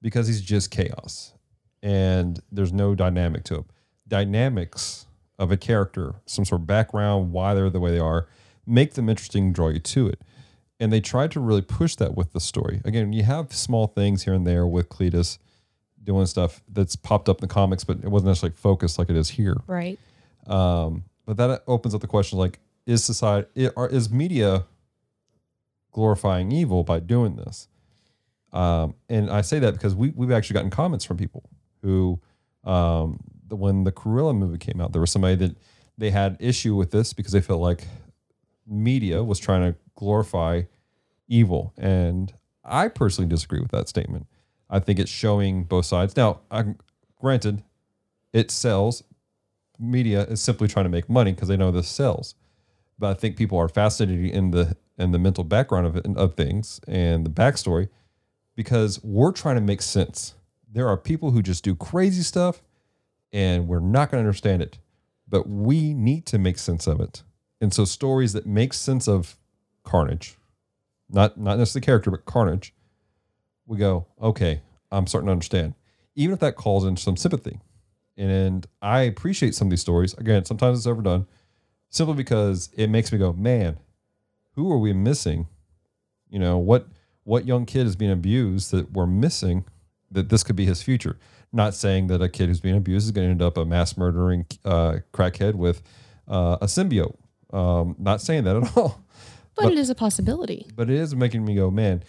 because 0.00 0.26
he's 0.26 0.40
just 0.40 0.70
chaos 0.70 1.32
and 1.82 2.40
there's 2.50 2.72
no 2.72 2.94
dynamic 2.94 3.44
to 3.44 3.56
him. 3.56 3.64
Dynamics 4.06 5.06
of 5.38 5.50
a 5.50 5.56
character, 5.56 6.14
some 6.26 6.44
sort 6.44 6.60
of 6.62 6.66
background, 6.66 7.32
why 7.32 7.54
they're 7.54 7.70
the 7.70 7.80
way 7.80 7.90
they 7.90 7.98
are, 7.98 8.28
make 8.66 8.94
them 8.94 9.08
interesting, 9.08 9.52
draw 9.52 9.68
you 9.68 9.80
to 9.80 10.08
it. 10.08 10.20
And 10.78 10.92
they 10.92 11.00
tried 11.00 11.30
to 11.32 11.40
really 11.40 11.62
push 11.62 11.94
that 11.96 12.16
with 12.16 12.32
the 12.32 12.40
story. 12.40 12.80
Again, 12.84 13.12
you 13.12 13.22
have 13.22 13.52
small 13.52 13.86
things 13.86 14.24
here 14.24 14.34
and 14.34 14.46
there 14.46 14.66
with 14.66 14.88
Cletus 14.88 15.38
doing 16.02 16.26
stuff 16.26 16.62
that's 16.68 16.96
popped 16.96 17.28
up 17.28 17.38
in 17.38 17.48
the 17.48 17.52
comics, 17.52 17.84
but 17.84 17.98
it 18.02 18.08
wasn't 18.08 18.28
necessarily 18.28 18.56
focused 18.56 18.98
like 18.98 19.08
it 19.08 19.16
is 19.16 19.30
here. 19.30 19.56
Right. 19.66 19.98
Um, 20.46 21.04
but 21.24 21.36
that 21.36 21.62
opens 21.68 21.94
up 21.94 22.00
the 22.00 22.08
question: 22.08 22.38
like, 22.38 22.58
is 22.84 23.04
society 23.04 23.48
is 23.56 24.10
media 24.10 24.64
glorifying 25.92 26.50
evil 26.52 26.82
by 26.82 27.00
doing 27.00 27.36
this? 27.36 27.68
Um, 28.52 28.94
and 29.08 29.30
I 29.30 29.40
say 29.40 29.58
that 29.60 29.72
because 29.72 29.94
we 29.94 30.10
we've 30.10 30.30
actually 30.30 30.54
gotten 30.54 30.70
comments 30.70 31.04
from 31.04 31.16
people 31.16 31.48
who, 31.82 32.20
um, 32.64 33.20
the, 33.46 33.56
when 33.56 33.84
the 33.84 33.92
Cruella 33.92 34.36
movie 34.36 34.58
came 34.58 34.80
out, 34.80 34.92
there 34.92 35.00
was 35.00 35.10
somebody 35.10 35.36
that 35.36 35.56
they 35.96 36.10
had 36.10 36.36
issue 36.38 36.74
with 36.74 36.90
this 36.90 37.12
because 37.12 37.32
they 37.32 37.40
felt 37.40 37.60
like 37.60 37.86
media 38.66 39.22
was 39.22 39.38
trying 39.38 39.72
to 39.72 39.78
glorify 39.94 40.62
evil, 41.28 41.72
and 41.78 42.34
I 42.64 42.88
personally 42.88 43.28
disagree 43.28 43.60
with 43.60 43.70
that 43.70 43.88
statement. 43.88 44.26
I 44.68 44.78
think 44.80 44.98
it's 44.98 45.10
showing 45.10 45.64
both 45.64 45.86
sides. 45.86 46.16
Now, 46.16 46.40
I, 46.50 46.74
granted, 47.20 47.62
it 48.32 48.50
sells 48.50 49.02
media 49.78 50.22
is 50.24 50.40
simply 50.40 50.68
trying 50.68 50.84
to 50.84 50.90
make 50.90 51.08
money 51.08 51.32
because 51.32 51.48
they 51.48 51.56
know 51.56 51.70
this 51.70 51.88
sells. 51.88 52.34
But 52.98 53.10
I 53.10 53.14
think 53.14 53.36
people 53.36 53.58
are 53.58 53.68
fascinated 53.68 54.30
in 54.30 54.52
the 54.52 54.76
in 55.02 55.12
the 55.12 55.18
mental 55.18 55.44
background 55.44 55.86
of 55.86 56.16
of 56.16 56.34
things 56.34 56.80
and 56.88 57.26
the 57.26 57.30
backstory 57.30 57.88
because 58.54 59.02
we're 59.02 59.32
trying 59.32 59.56
to 59.56 59.62
make 59.62 59.82
sense. 59.82 60.34
There 60.70 60.88
are 60.88 60.96
people 60.96 61.30
who 61.32 61.42
just 61.42 61.64
do 61.64 61.74
crazy 61.74 62.22
stuff 62.22 62.62
and 63.32 63.68
we're 63.68 63.80
not 63.80 64.10
going 64.10 64.22
to 64.22 64.26
understand 64.26 64.62
it, 64.62 64.78
but 65.28 65.48
we 65.48 65.94
need 65.94 66.26
to 66.26 66.38
make 66.38 66.58
sense 66.58 66.86
of 66.86 67.00
it. 67.00 67.22
And 67.60 67.72
so 67.72 67.84
stories 67.84 68.32
that 68.32 68.46
make 68.46 68.72
sense 68.72 69.08
of 69.08 69.36
Carnage, 69.84 70.36
not 71.08 71.38
not 71.38 71.58
necessarily 71.58 71.84
character, 71.84 72.10
but 72.10 72.24
Carnage, 72.24 72.74
we 73.66 73.78
go, 73.78 74.06
okay, 74.20 74.60
I'm 74.90 75.06
starting 75.06 75.26
to 75.26 75.32
understand. 75.32 75.74
Even 76.14 76.34
if 76.34 76.40
that 76.40 76.56
calls 76.56 76.84
in 76.84 76.96
some 76.96 77.16
sympathy. 77.16 77.60
And 78.16 78.66
I 78.82 79.02
appreciate 79.02 79.54
some 79.54 79.68
of 79.68 79.70
these 79.70 79.80
stories. 79.80 80.12
Again, 80.14 80.44
sometimes 80.44 80.78
it's 80.78 80.86
overdone 80.86 81.26
simply 81.88 82.14
because 82.14 82.68
it 82.76 82.90
makes 82.90 83.10
me 83.10 83.18
go, 83.18 83.32
man, 83.32 83.78
who 84.54 84.70
are 84.70 84.78
we 84.78 84.92
missing? 84.92 85.48
You 86.28 86.38
know, 86.38 86.58
what 86.58 86.88
what 87.24 87.46
young 87.46 87.66
kid 87.66 87.86
is 87.86 87.96
being 87.96 88.10
abused 88.10 88.70
that 88.72 88.92
we're 88.92 89.06
missing 89.06 89.64
that 90.10 90.28
this 90.28 90.42
could 90.42 90.56
be 90.56 90.64
his 90.64 90.82
future? 90.82 91.18
Not 91.52 91.74
saying 91.74 92.06
that 92.06 92.22
a 92.22 92.28
kid 92.28 92.48
who's 92.48 92.60
being 92.60 92.76
abused 92.76 93.06
is 93.06 93.10
going 93.10 93.26
to 93.26 93.30
end 93.30 93.42
up 93.42 93.56
a 93.56 93.64
mass 93.64 93.96
murdering 93.96 94.46
uh, 94.64 94.98
crackhead 95.12 95.54
with 95.54 95.82
uh, 96.26 96.56
a 96.60 96.66
symbiote. 96.66 97.16
Um, 97.52 97.94
not 97.98 98.20
saying 98.20 98.44
that 98.44 98.56
at 98.56 98.76
all. 98.76 99.04
But, 99.54 99.72
it 99.72 99.78
is 99.78 99.90
a 99.90 99.94
possibility. 99.94 100.66
But 100.74 100.88
it 100.88 100.96
is 100.96 101.14
making 101.14 101.44
me 101.44 101.54
go, 101.54 101.70
man, 101.70 102.02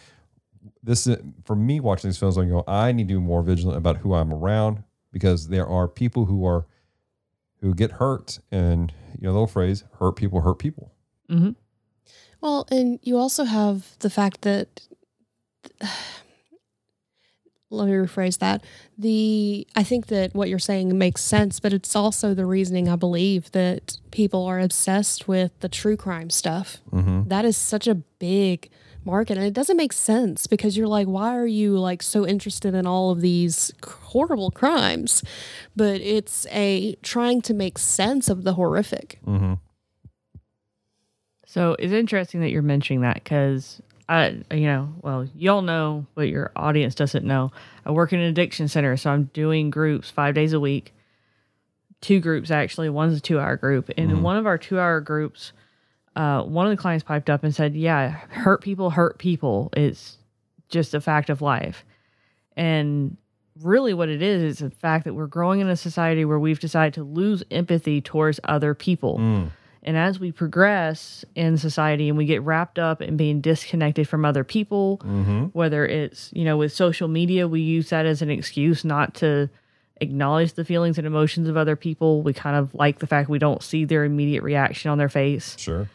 this 0.82 1.08
is 1.08 1.17
for 1.43 1.56
me 1.58 1.82
watching 1.82 2.10
these 2.10 2.17
films. 2.17 2.38
I 2.38 2.45
go, 2.45 2.63
I 2.67 2.93
need 2.93 3.10
to 3.10 3.15
be 3.15 3.19
more 3.19 3.43
vigilant 3.43 3.77
about 3.77 3.97
who 3.97 4.13
I'm 4.13 4.34
around 4.34 4.84
because 5.12 5.49
there 5.49 5.67
are 5.67 5.88
people 5.88 6.25
who 6.25 6.45
are 6.45 6.65
who 7.62 7.73
get 7.73 7.91
hurt, 7.91 8.39
and 8.51 8.91
you 9.17 9.27
know 9.27 9.34
the 9.34 9.39
old 9.39 9.51
phrase, 9.51 9.84
"hurt 9.99 10.13
people 10.13 10.41
hurt 10.41 10.60
people." 10.60 10.91
hmm 11.29 11.51
Well, 12.43 12.67
and 12.69 12.99
you 13.01 13.17
also 13.17 13.45
have 13.45 13.97
the 13.99 14.10
fact 14.10 14.41
that 14.41 14.82
let 17.69 17.88
me 17.88 17.93
rephrase 17.93 18.39
that. 18.39 18.65
The 18.97 19.65
I 19.77 19.84
think 19.84 20.08
that 20.08 20.36
what 20.36 20.49
you're 20.49 20.60
saying 20.60 20.95
makes 20.97 21.21
sense, 21.21 21.62
but 21.62 21.71
it's 21.71 21.95
also 21.95 22.34
the 22.34 22.45
reasoning 22.45 22.89
I 22.89 22.97
believe 22.97 23.49
that 23.53 23.97
people 24.12 24.43
are 24.45 24.60
obsessed 24.60 25.25
with 25.25 25.58
the 25.62 25.69
true 25.69 25.95
crime 25.95 26.29
stuff. 26.29 26.79
Mm-hmm. 26.91 27.29
That 27.29 27.45
is 27.45 27.56
such 27.56 27.88
a 27.88 27.95
big 27.95 28.69
market 29.06 29.38
and 29.38 29.45
it 29.45 29.53
doesn't 29.53 29.75
make 29.75 29.91
sense 29.91 30.47
because 30.47 30.77
you're 30.77 30.88
like 30.88 31.08
why 31.08 31.36
are 31.36 31.45
you 31.45 31.77
like 31.77 32.01
so 32.01 32.25
interested 32.25 32.73
in 32.73 32.88
all 32.88 33.12
of 33.12 33.19
these 33.19 33.69
horrible 33.84 34.49
crimes 34.49 35.21
but 35.75 35.99
it's 35.99 36.47
a 36.51 36.95
trying 37.01 37.41
to 37.41 37.53
make 37.53 37.77
sense 37.77 38.29
of 38.29 38.45
the 38.45 38.53
horrific 38.53 39.19
Mm-hmm. 39.27 39.56
So 41.53 41.75
it's 41.77 41.93
interesting 41.93 42.41
that 42.41 42.49
you're 42.49 42.63
mentioning 42.63 43.01
that 43.01 43.23
because 43.23 43.79
I, 44.09 44.41
you 44.49 44.65
know, 44.65 44.91
well, 45.03 45.29
y'all 45.35 45.61
know, 45.61 46.07
but 46.15 46.27
your 46.27 46.51
audience 46.55 46.95
doesn't 46.95 47.23
know. 47.23 47.51
I 47.85 47.91
work 47.91 48.11
in 48.11 48.19
an 48.19 48.25
addiction 48.25 48.67
center, 48.67 48.97
so 48.97 49.11
I'm 49.11 49.25
doing 49.35 49.69
groups 49.69 50.09
five 50.09 50.33
days 50.33 50.53
a 50.53 50.59
week. 50.59 50.95
Two 52.01 52.19
groups 52.19 52.49
actually. 52.49 52.89
One's 52.89 53.15
a 53.15 53.21
two-hour 53.21 53.57
group, 53.57 53.91
and 53.95 54.09
in 54.09 54.23
one 54.23 54.37
of 54.37 54.47
our 54.47 54.57
two-hour 54.57 55.01
groups, 55.01 55.53
uh, 56.15 56.41
one 56.41 56.65
of 56.65 56.71
the 56.71 56.81
clients 56.81 57.03
piped 57.03 57.29
up 57.29 57.43
and 57.43 57.53
said, 57.53 57.75
"Yeah, 57.75 58.09
hurt 58.09 58.63
people 58.63 58.89
hurt 58.89 59.19
people. 59.19 59.69
It's 59.77 60.17
just 60.69 60.95
a 60.95 61.01
fact 61.01 61.29
of 61.29 61.43
life." 61.43 61.85
And 62.57 63.15
really, 63.61 63.93
what 63.93 64.09
it 64.09 64.23
is 64.23 64.41
is 64.41 64.57
the 64.57 64.71
fact 64.71 65.05
that 65.05 65.13
we're 65.13 65.27
growing 65.27 65.59
in 65.59 65.69
a 65.69 65.75
society 65.75 66.25
where 66.25 66.39
we've 66.39 66.59
decided 66.59 66.95
to 66.95 67.03
lose 67.03 67.43
empathy 67.51 68.01
towards 68.01 68.39
other 68.43 68.73
people. 68.73 69.19
Mm. 69.19 69.51
And 69.85 69.97
as 69.97 70.19
we 70.19 70.31
progress 70.31 71.25
in 71.35 71.57
society 71.57 72.07
and 72.07 72.17
we 72.17 72.25
get 72.25 72.41
wrapped 72.41 72.79
up 72.79 73.01
in 73.01 73.17
being 73.17 73.41
disconnected 73.41 74.07
from 74.07 74.23
other 74.25 74.43
people, 74.43 74.99
Mm-hmm. 75.03 75.45
whether 75.47 75.85
it's, 75.85 76.29
you 76.33 76.45
know, 76.45 76.57
with 76.57 76.71
social 76.73 77.07
media, 77.07 77.47
we 77.47 77.61
use 77.61 77.89
that 77.89 78.05
as 78.05 78.21
an 78.21 78.29
excuse 78.29 78.85
not 78.85 79.13
to 79.15 79.49
acknowledge 80.01 80.53
the 80.53 80.65
feelings 80.65 80.97
and 80.97 81.05
emotions 81.05 81.47
of 81.49 81.57
other 81.57 81.75
people. 81.75 82.21
We 82.21 82.33
kind 82.33 82.55
of 82.55 82.73
like 82.73 82.99
the 82.99 83.07
fact 83.07 83.29
we 83.29 83.39
don't 83.39 83.61
see 83.61 83.85
their 83.85 84.03
immediate 84.05 84.41
reaction 84.43 84.89
on 84.89 84.97
their 84.97 85.09
face. 85.09 85.55
Sure. 85.59 85.89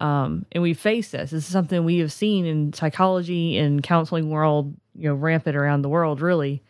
Um, 0.00 0.46
and 0.52 0.62
we 0.62 0.74
face 0.74 1.10
this. 1.10 1.30
This 1.30 1.44
is 1.46 1.52
something 1.52 1.84
we 1.84 1.98
have 1.98 2.12
seen 2.12 2.44
in 2.44 2.72
psychology 2.72 3.58
and 3.58 3.82
counseling 3.82 4.30
world, 4.30 4.74
you 4.96 5.08
know, 5.08 5.14
rampant 5.14 5.56
around 5.56 5.82
the 5.82 5.88
world, 5.88 6.20
really. 6.20 6.62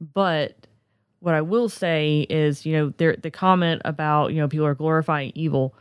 But 0.00 0.66
what 1.20 1.34
I 1.34 1.40
will 1.40 1.68
say 1.68 2.26
is, 2.28 2.64
you 2.66 2.76
know, 2.76 2.92
there 2.98 3.16
the 3.16 3.30
comment 3.30 3.82
about 3.84 4.32
you 4.32 4.40
know 4.40 4.48
people 4.48 4.66
are 4.66 4.74
glorifying 4.74 5.32
evil. 5.34 5.74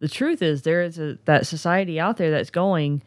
The 0.00 0.08
truth 0.08 0.42
is, 0.42 0.62
there 0.62 0.82
is 0.82 0.98
a, 0.98 1.18
that 1.26 1.46
society 1.46 2.00
out 2.00 2.16
there 2.16 2.30
that's 2.30 2.50
going. 2.50 3.02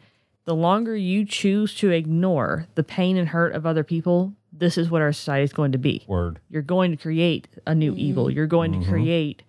The 0.46 0.54
longer 0.54 0.94
you 0.94 1.24
choose 1.24 1.74
to 1.76 1.90
ignore 1.90 2.66
the 2.74 2.84
pain 2.84 3.16
and 3.16 3.28
hurt 3.28 3.54
of 3.54 3.64
other 3.66 3.82
people, 3.82 4.34
this 4.52 4.78
is 4.78 4.90
what 4.90 5.02
our 5.02 5.12
society 5.12 5.44
is 5.44 5.52
going 5.52 5.72
to 5.72 5.78
be. 5.78 6.04
Word. 6.06 6.38
You're 6.50 6.62
going 6.62 6.90
to 6.90 6.96
create 6.96 7.48
a 7.66 7.74
new 7.74 7.94
evil. 7.96 8.30
You're 8.30 8.46
going 8.46 8.78
to 8.78 8.86
create 8.88 9.42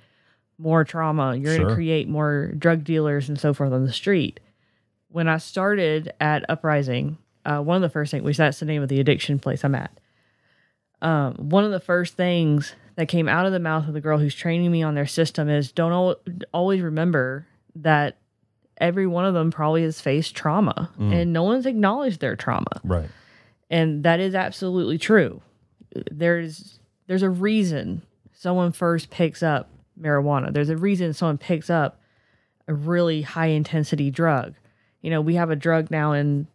more 0.57 0.83
trauma. 0.83 1.35
You're 1.35 1.57
going 1.57 1.67
to 1.67 1.75
create 1.75 2.07
more 2.07 2.53
drug 2.57 2.83
dealers 2.83 3.29
and 3.29 3.39
so 3.39 3.53
forth 3.53 3.73
on 3.73 3.85
the 3.85 3.93
street. 3.93 4.39
When 5.09 5.27
I 5.27 5.37
started 5.37 6.13
at 6.19 6.49
Uprising, 6.49 7.17
uh, 7.45 7.59
one 7.59 7.75
of 7.75 7.81
the 7.81 7.89
first 7.89 8.11
things, 8.11 8.23
which 8.23 8.37
that's 8.37 8.59
the 8.59 8.65
name 8.65 8.81
of 8.81 8.89
the 8.89 8.99
addiction 8.99 9.37
place 9.37 9.63
I'm 9.63 9.75
at, 9.75 9.91
um, 11.01 11.35
one 11.35 11.63
of 11.63 11.71
the 11.71 11.79
first 11.79 12.15
things 12.15 12.73
that 12.95 13.07
came 13.07 13.27
out 13.27 13.45
of 13.45 13.51
the 13.51 13.59
mouth 13.59 13.87
of 13.87 13.93
the 13.93 14.01
girl 14.01 14.17
who's 14.17 14.33
training 14.35 14.71
me 14.71 14.81
on 14.83 14.95
their 14.95 15.05
system 15.07 15.49
is 15.49 15.71
don't 15.71 15.91
al- 15.91 16.15
always 16.53 16.81
remember 16.81 17.45
that 17.75 18.17
every 18.77 19.05
one 19.07 19.25
of 19.25 19.33
them 19.33 19.51
probably 19.51 19.83
has 19.83 19.99
faced 20.01 20.35
trauma 20.35 20.89
and 20.97 21.31
no 21.33 21.43
one's 21.43 21.65
acknowledged 21.65 22.19
their 22.21 22.35
trauma. 22.35 22.81
Right. 22.83 23.09
and 23.69 24.03
that 24.03 24.19
is 24.19 24.35
absolutely 24.35 24.97
true. 24.97 25.41
There's 26.11 26.79
there's 27.07 27.23
a 27.23 27.29
reason 27.29 28.01
someone 28.33 28.71
first 28.71 29.09
picks 29.09 29.41
up 29.43 29.69
marijuana. 29.99 30.51
There's 30.53 30.69
a 30.69 30.75
reason 30.77 31.13
someone 31.13 31.37
picks 31.37 31.69
up 31.69 32.01
a 32.67 32.73
really 32.73 33.21
high 33.21 33.47
intensity 33.47 34.11
drug. 34.11 34.55
You 35.01 35.11
know 35.11 35.21
we 35.21 35.35
have 35.35 35.49
a 35.51 35.55
drug 35.55 35.91
now 35.91 36.13
in 36.13 36.47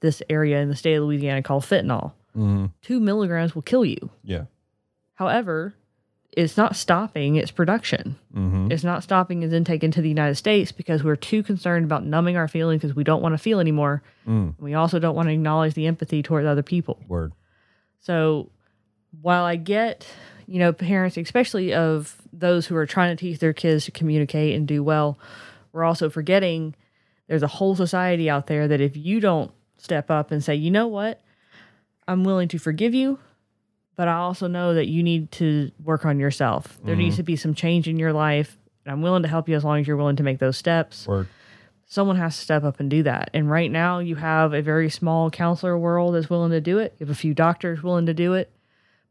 this 0.00 0.22
area 0.30 0.60
in 0.60 0.68
the 0.68 0.76
state 0.76 0.94
of 0.94 1.04
louisiana 1.04 1.42
called 1.42 1.64
fentanyl. 1.64 2.12
Hmm 2.34 2.66
two 2.82 3.00
milligrams 3.00 3.54
will 3.54 3.62
kill 3.62 3.84
you. 3.84 4.10
Yeah. 4.24 4.44
however 5.14 5.74
it's 6.38 6.56
not 6.56 6.76
stopping 6.76 7.36
its 7.36 7.50
production. 7.50 8.16
Hmm 8.32 8.68
it's 8.70 8.84
not 8.84 9.02
stopping 9.02 9.42
its 9.42 9.52
intake 9.52 9.82
into 9.82 10.02
the 10.02 10.08
united 10.08 10.34
states 10.34 10.72
because 10.72 11.02
we're 11.02 11.16
too 11.16 11.42
concerned 11.42 11.84
about 11.84 12.04
numbing 12.04 12.36
our 12.36 12.48
feelings 12.48 12.82
because 12.82 12.94
we 12.94 13.04
don't 13.04 13.22
want 13.22 13.32
to 13.32 13.38
feel 13.38 13.60
anymore. 13.60 14.02
Mm. 14.26 14.54
we 14.58 14.74
also 14.74 14.98
don't 14.98 15.14
want 15.14 15.28
to 15.28 15.32
acknowledge 15.32 15.74
the 15.74 15.86
empathy 15.86 16.22
towards 16.22 16.46
other 16.46 16.62
people. 16.62 17.02
Word. 17.08 17.32
so 18.00 18.50
while 19.22 19.44
I 19.44 19.56
get, 19.56 20.06
you 20.46 20.58
know, 20.58 20.72
parents, 20.72 21.16
especially 21.16 21.72
of 21.72 22.16
those 22.32 22.66
who 22.66 22.76
are 22.76 22.86
trying 22.86 23.16
to 23.16 23.20
teach 23.20 23.38
their 23.38 23.54
kids 23.54 23.86
to 23.86 23.90
communicate 23.90 24.54
and 24.54 24.68
do 24.68 24.82
well, 24.82 25.18
we're 25.72 25.84
also 25.84 26.10
forgetting 26.10 26.74
there's 27.26 27.42
a 27.42 27.48
whole 27.48 27.74
society 27.74 28.28
out 28.28 28.46
there 28.46 28.68
that 28.68 28.80
if 28.80 28.96
you 28.96 29.20
don't 29.20 29.50
step 29.78 30.10
up 30.10 30.30
and 30.30 30.44
say, 30.44 30.54
you 30.54 30.70
know 30.70 30.86
what, 30.86 31.22
I'm 32.06 32.24
willing 32.24 32.48
to 32.48 32.58
forgive 32.58 32.94
you, 32.94 33.18
but 33.98 34.06
I 34.06 34.14
also 34.14 34.46
know 34.46 34.74
that 34.74 34.86
you 34.86 35.02
need 35.02 35.32
to 35.32 35.72
work 35.82 36.06
on 36.06 36.20
yourself. 36.20 36.78
There 36.84 36.94
needs 36.94 37.14
mm-hmm. 37.14 37.20
to 37.20 37.24
be 37.24 37.34
some 37.34 37.52
change 37.52 37.88
in 37.88 37.98
your 37.98 38.12
life. 38.12 38.56
And 38.84 38.92
I'm 38.92 39.02
willing 39.02 39.24
to 39.24 39.28
help 39.28 39.48
you 39.48 39.56
as 39.56 39.64
long 39.64 39.80
as 39.80 39.88
you're 39.88 39.96
willing 39.96 40.14
to 40.16 40.22
make 40.22 40.38
those 40.38 40.56
steps 40.56 41.04
Word. 41.04 41.26
someone 41.84 42.14
has 42.14 42.36
to 42.36 42.40
step 42.40 42.62
up 42.62 42.78
and 42.78 42.88
do 42.88 43.02
that. 43.02 43.28
And 43.34 43.50
right 43.50 43.68
now, 43.68 43.98
you 43.98 44.14
have 44.14 44.54
a 44.54 44.62
very 44.62 44.88
small 44.88 45.32
counselor 45.32 45.76
world 45.76 46.14
that's 46.14 46.30
willing 46.30 46.52
to 46.52 46.60
do 46.60 46.78
it. 46.78 46.94
You 47.00 47.06
have 47.06 47.12
a 47.12 47.18
few 47.18 47.34
doctors 47.34 47.82
willing 47.82 48.06
to 48.06 48.14
do 48.14 48.34
it, 48.34 48.52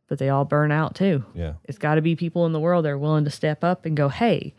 but 0.07 0.19
they 0.19 0.29
all 0.29 0.45
burn 0.45 0.71
out 0.71 0.95
too. 0.95 1.25
Yeah. 1.35 1.55
It's 1.65 1.77
got 1.77 1.95
to 1.95 2.01
be 2.01 2.15
people 2.15 2.45
in 2.45 2.53
the 2.53 2.59
world 2.59 2.85
that 2.85 2.91
are 2.91 2.97
willing 2.97 3.25
to 3.25 3.29
step 3.29 3.65
up 3.65 3.85
and 3.85 3.97
go, 3.97 4.07
hey, 4.07 4.53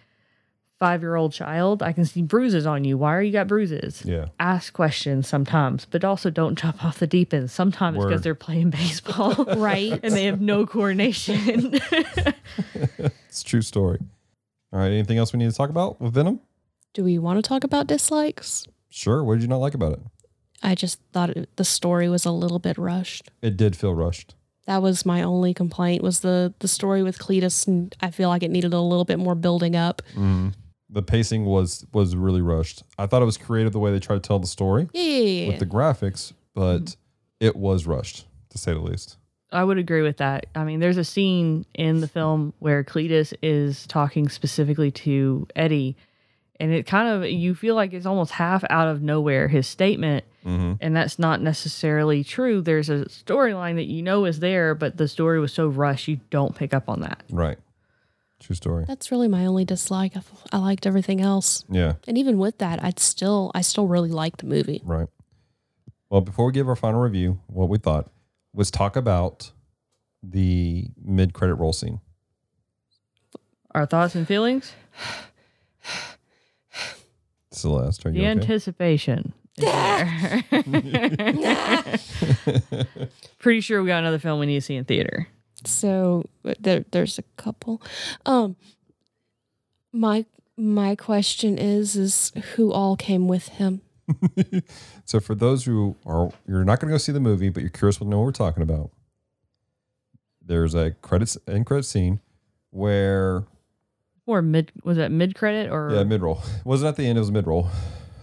five 0.79 1.03
year 1.03 1.17
old 1.17 1.33
child, 1.33 1.83
I 1.83 1.93
can 1.93 2.05
see 2.05 2.23
bruises 2.23 2.67
on 2.67 2.85
you. 2.85 2.97
Why 2.97 3.15
are 3.17 3.23
you 3.23 3.33
got 3.33 3.49
bruises? 3.49 4.03
Yeah. 4.05 4.27
Ask 4.39 4.73
questions 4.73 5.27
sometimes, 5.29 5.85
but 5.85 6.05
also 6.05 6.31
don't 6.31 6.57
jump 6.59 6.85
off 6.85 6.99
the 6.99 7.07
deep 7.07 7.35
end. 7.35 7.51
Sometimes 7.51 8.05
because 8.05 8.23
they're 8.23 8.35
playing 8.35 8.71
baseball. 8.71 9.35
Right. 9.59 9.99
and 10.03 10.15
they 10.15 10.25
have 10.25 10.41
no 10.41 10.67
coordination. 10.67 11.81
It's 13.29 13.43
a 13.43 13.45
true 13.45 13.63
story. 13.63 13.99
All 14.73 14.81
right. 14.81 14.89
Anything 14.91 15.19
else 15.19 15.33
we 15.33 15.39
need 15.39 15.51
to 15.51 15.57
talk 15.57 15.71
about 15.71 16.01
with 16.01 16.15
Venom? 16.15 16.41
Do 16.95 17.05
we 17.05 17.19
want 17.19 17.37
to 17.43 17.47
talk 17.47 17.63
about 17.63 17.87
dislikes? 17.87 18.67
Sure. 18.89 19.23
What 19.23 19.35
did 19.35 19.43
you 19.43 19.49
not 19.49 19.59
like 19.59 19.75
about 19.75 19.93
it? 19.93 20.01
I 20.63 20.75
just 20.75 20.99
thought 21.13 21.31
it, 21.31 21.49
the 21.57 21.65
story 21.65 22.09
was 22.09 22.25
a 22.25 22.33
little 22.33 22.59
bit 22.59 22.79
rushed. 22.79 23.31
It 23.43 23.57
did 23.57 23.77
feel 23.77 23.95
rushed. 23.95 24.35
That 24.67 24.83
was 24.83 25.07
my 25.07 25.23
only 25.23 25.55
complaint 25.55 26.03
was 26.03 26.21
the 26.21 26.53
the 26.59 26.69
story 26.69 27.03
with 27.03 27.19
Cletus 27.19 27.67
and 27.67 27.95
I 28.01 28.11
feel 28.11 28.29
like 28.29 28.43
it 28.43 28.51
needed 28.51 28.73
a 28.75 28.81
little 28.81 29.05
bit 29.05 29.19
more 29.19 29.35
building 29.35 29.77
up. 29.77 30.03
Mm. 30.15 30.55
The 30.91 31.03
pacing 31.03 31.45
was 31.45 31.85
was 31.93 32.17
really 32.17 32.41
rushed. 32.41 32.83
I 32.99 33.07
thought 33.07 33.21
it 33.23 33.27
was 33.27 33.37
creative 33.37 33.73
the 33.73 33.79
way 33.79 33.91
they 33.93 34.01
tried 34.01 34.23
to 34.23 34.27
tell 34.27 34.39
the 34.39 34.47
story 34.47 34.89
Yeah, 34.93 35.03
yeah, 35.03 35.19
yeah, 35.43 35.49
with 35.49 35.59
the 35.59 35.67
graphics, 35.67 36.33
but 36.55 36.97
it 37.41 37.57
was 37.57 37.87
rushed 37.87 38.27
to 38.51 38.59
say 38.59 38.73
the 38.73 38.81
least. 38.81 39.17
I 39.53 39.65
would 39.65 39.79
agree 39.79 40.03
with 40.03 40.19
that. 40.19 40.47
I 40.55 40.65
mean, 40.65 40.81
there's 40.81 40.99
a 40.99 41.05
scene 41.05 41.65
in 41.75 42.01
the 42.01 42.09
film 42.09 42.53
where 42.59 42.85
Cletus 42.85 43.33
is 43.43 43.87
talking 43.87 44.29
specifically 44.29 44.91
to 44.91 45.47
Eddie, 45.57 45.97
and 46.61 46.73
it 46.73 46.87
kind 46.87 47.09
of 47.09 47.31
you 47.31 47.55
feel 47.55 47.75
like 47.75 47.93
it's 47.93 48.05
almost 48.07 48.33
half 48.33 48.63
out 48.69 48.89
of 48.89 49.03
nowhere 49.03 49.49
his 49.49 49.67
statement, 49.67 50.25
Mm-hmm. 50.47 50.75
and 50.81 50.97
that's 50.97 51.19
not 51.19 51.43
necessarily 51.43 52.25
true. 52.25 52.63
There's 52.63 52.89
a 52.89 53.05
storyline 53.07 53.75
that 53.75 53.85
you 53.85 54.01
know 54.03 54.25
is 54.25 54.41
there, 54.41 54.75
but 54.75 54.97
the 54.97 55.07
story 55.09 55.39
was 55.41 55.53
so 55.53 55.67
rushed 55.69 56.09
you 56.09 56.21
don't 56.31 56.55
pick 56.55 56.73
up 56.73 56.89
on 56.89 57.01
that. 57.01 57.23
Right. 57.29 57.59
True 58.41 58.55
story. 58.55 58.85
That's 58.87 59.11
really 59.11 59.29
my 59.29 59.47
only 59.47 59.65
dislike. 59.65 60.17
I, 60.17 60.23
I 60.53 60.59
liked 60.59 60.87
everything 60.87 61.21
else. 61.21 61.65
Yeah. 61.69 61.95
And 62.07 62.17
even 62.17 62.39
with 62.39 62.59
that, 62.59 62.83
I'd 62.83 63.01
still 63.01 63.51
I 63.55 63.63
still 63.63 63.87
really 63.87 64.11
liked 64.11 64.41
the 64.41 64.47
movie. 64.47 64.81
Right. 64.85 65.09
Well, 66.11 66.21
before 66.21 66.47
we 66.47 66.53
give 66.53 66.69
our 66.69 66.77
final 66.77 67.01
review, 67.01 67.41
what 67.49 67.69
we 67.69 67.79
thought 67.79 68.11
was 68.55 68.71
talk 68.71 68.97
about 68.97 69.51
the 70.23 70.87
mid 71.03 71.33
credit 71.33 71.57
roll 71.57 71.73
scene. 71.73 72.01
Our 73.75 73.87
thoughts 73.87 74.15
and 74.15 74.27
feelings, 74.27 74.73
Celeste, 77.53 78.07
are 78.07 78.11
the 78.11 78.17
you 78.19 78.23
okay? 78.23 78.31
anticipation. 78.31 79.35
is. 79.59 79.65
Pretty 83.39 83.61
sure 83.61 83.83
we 83.83 83.89
got 83.89 83.99
another 83.99 84.19
film 84.19 84.41
we 84.41 84.47
need 84.47 84.55
to 84.55 84.61
see 84.63 84.77
in 84.77 84.85
theater. 84.85 85.29
So 85.65 86.25
there, 86.43 86.85
there's 86.91 87.19
a 87.19 87.25
couple. 87.37 87.83
Um, 88.27 88.57
my 89.93 90.25
my 90.57 90.95
question 90.95 91.57
is 91.59 91.97
is 91.97 92.33
who 92.55 92.73
all 92.73 92.97
came 92.97 93.29
with 93.29 93.49
him? 93.49 93.81
so 95.05 95.21
for 95.21 95.35
those 95.35 95.65
who 95.65 95.97
are 96.07 96.31
you're 96.47 96.65
not 96.65 96.81
going 96.81 96.89
to 96.89 96.95
go 96.95 96.99
see 96.99 97.13
the 97.13 97.21
movie, 97.21 97.49
but 97.49 97.63
you're 97.63 97.71
curious 97.71 97.99
to 97.99 98.05
know 98.05 98.19
what 98.19 98.25
we're 98.25 98.33
talking 98.33 98.63
about. 98.63 98.91
There's 100.45 100.75
a 100.75 100.93
credits 101.03 101.37
end 101.47 101.67
credit 101.67 101.85
scene 101.85 102.21
where 102.71 103.45
Or 104.27 104.43
mid 104.43 104.73
was 104.83 104.97
that 104.97 105.11
mid 105.11 105.35
credit 105.35 105.71
or 105.71 105.91
yeah 105.93 106.05
mid 106.05 106.23
roll 106.23 106.43
wasn't 106.65 106.89
at 106.89 106.97
the 106.97 107.07
end 107.07 107.19
it 107.19 107.21
was 107.21 107.31
mid 107.31 107.47
roll, 107.47 107.69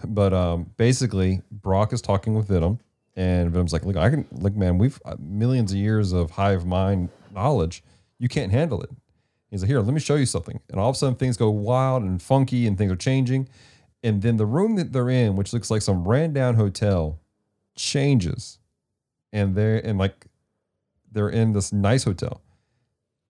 but 0.03 0.33
um 0.33 0.71
basically 0.77 1.41
Brock 1.51 1.93
is 1.93 2.01
talking 2.01 2.35
with 2.35 2.47
Venom 2.47 2.79
and 3.15 3.51
Venom's 3.51 3.73
like 3.73 3.85
look 3.85 3.95
I 3.95 4.09
can 4.09 4.25
look 4.31 4.55
man 4.55 4.77
we've 4.77 4.99
uh, 5.05 5.15
millions 5.19 5.71
of 5.71 5.77
years 5.77 6.13
of 6.13 6.31
hive 6.31 6.65
mind 6.65 7.09
knowledge 7.35 7.83
you 8.17 8.29
can't 8.29 8.51
handle 8.51 8.81
it. 8.81 8.89
He's 9.51 9.61
like 9.61 9.69
here 9.69 9.79
let 9.81 9.93
me 9.93 9.99
show 9.99 10.15
you 10.15 10.25
something 10.25 10.59
and 10.69 10.79
all 10.79 10.89
of 10.89 10.95
a 10.95 10.97
sudden 10.99 11.15
things 11.15 11.37
go 11.37 11.49
wild 11.49 12.01
and 12.03 12.21
funky 12.21 12.65
and 12.67 12.77
things 12.77 12.91
are 12.91 12.95
changing 12.95 13.47
and 14.03 14.21
then 14.21 14.37
the 14.37 14.45
room 14.45 14.75
that 14.75 14.91
they're 14.93 15.09
in 15.09 15.35
which 15.35 15.53
looks 15.53 15.69
like 15.69 15.81
some 15.81 16.07
ran 16.07 16.33
down 16.33 16.55
hotel 16.55 17.19
changes 17.75 18.59
and 19.33 19.55
they're 19.55 19.77
and 19.85 19.97
like 19.99 20.25
they're 21.11 21.29
in 21.29 21.53
this 21.53 21.71
nice 21.71 22.03
hotel 22.05 22.41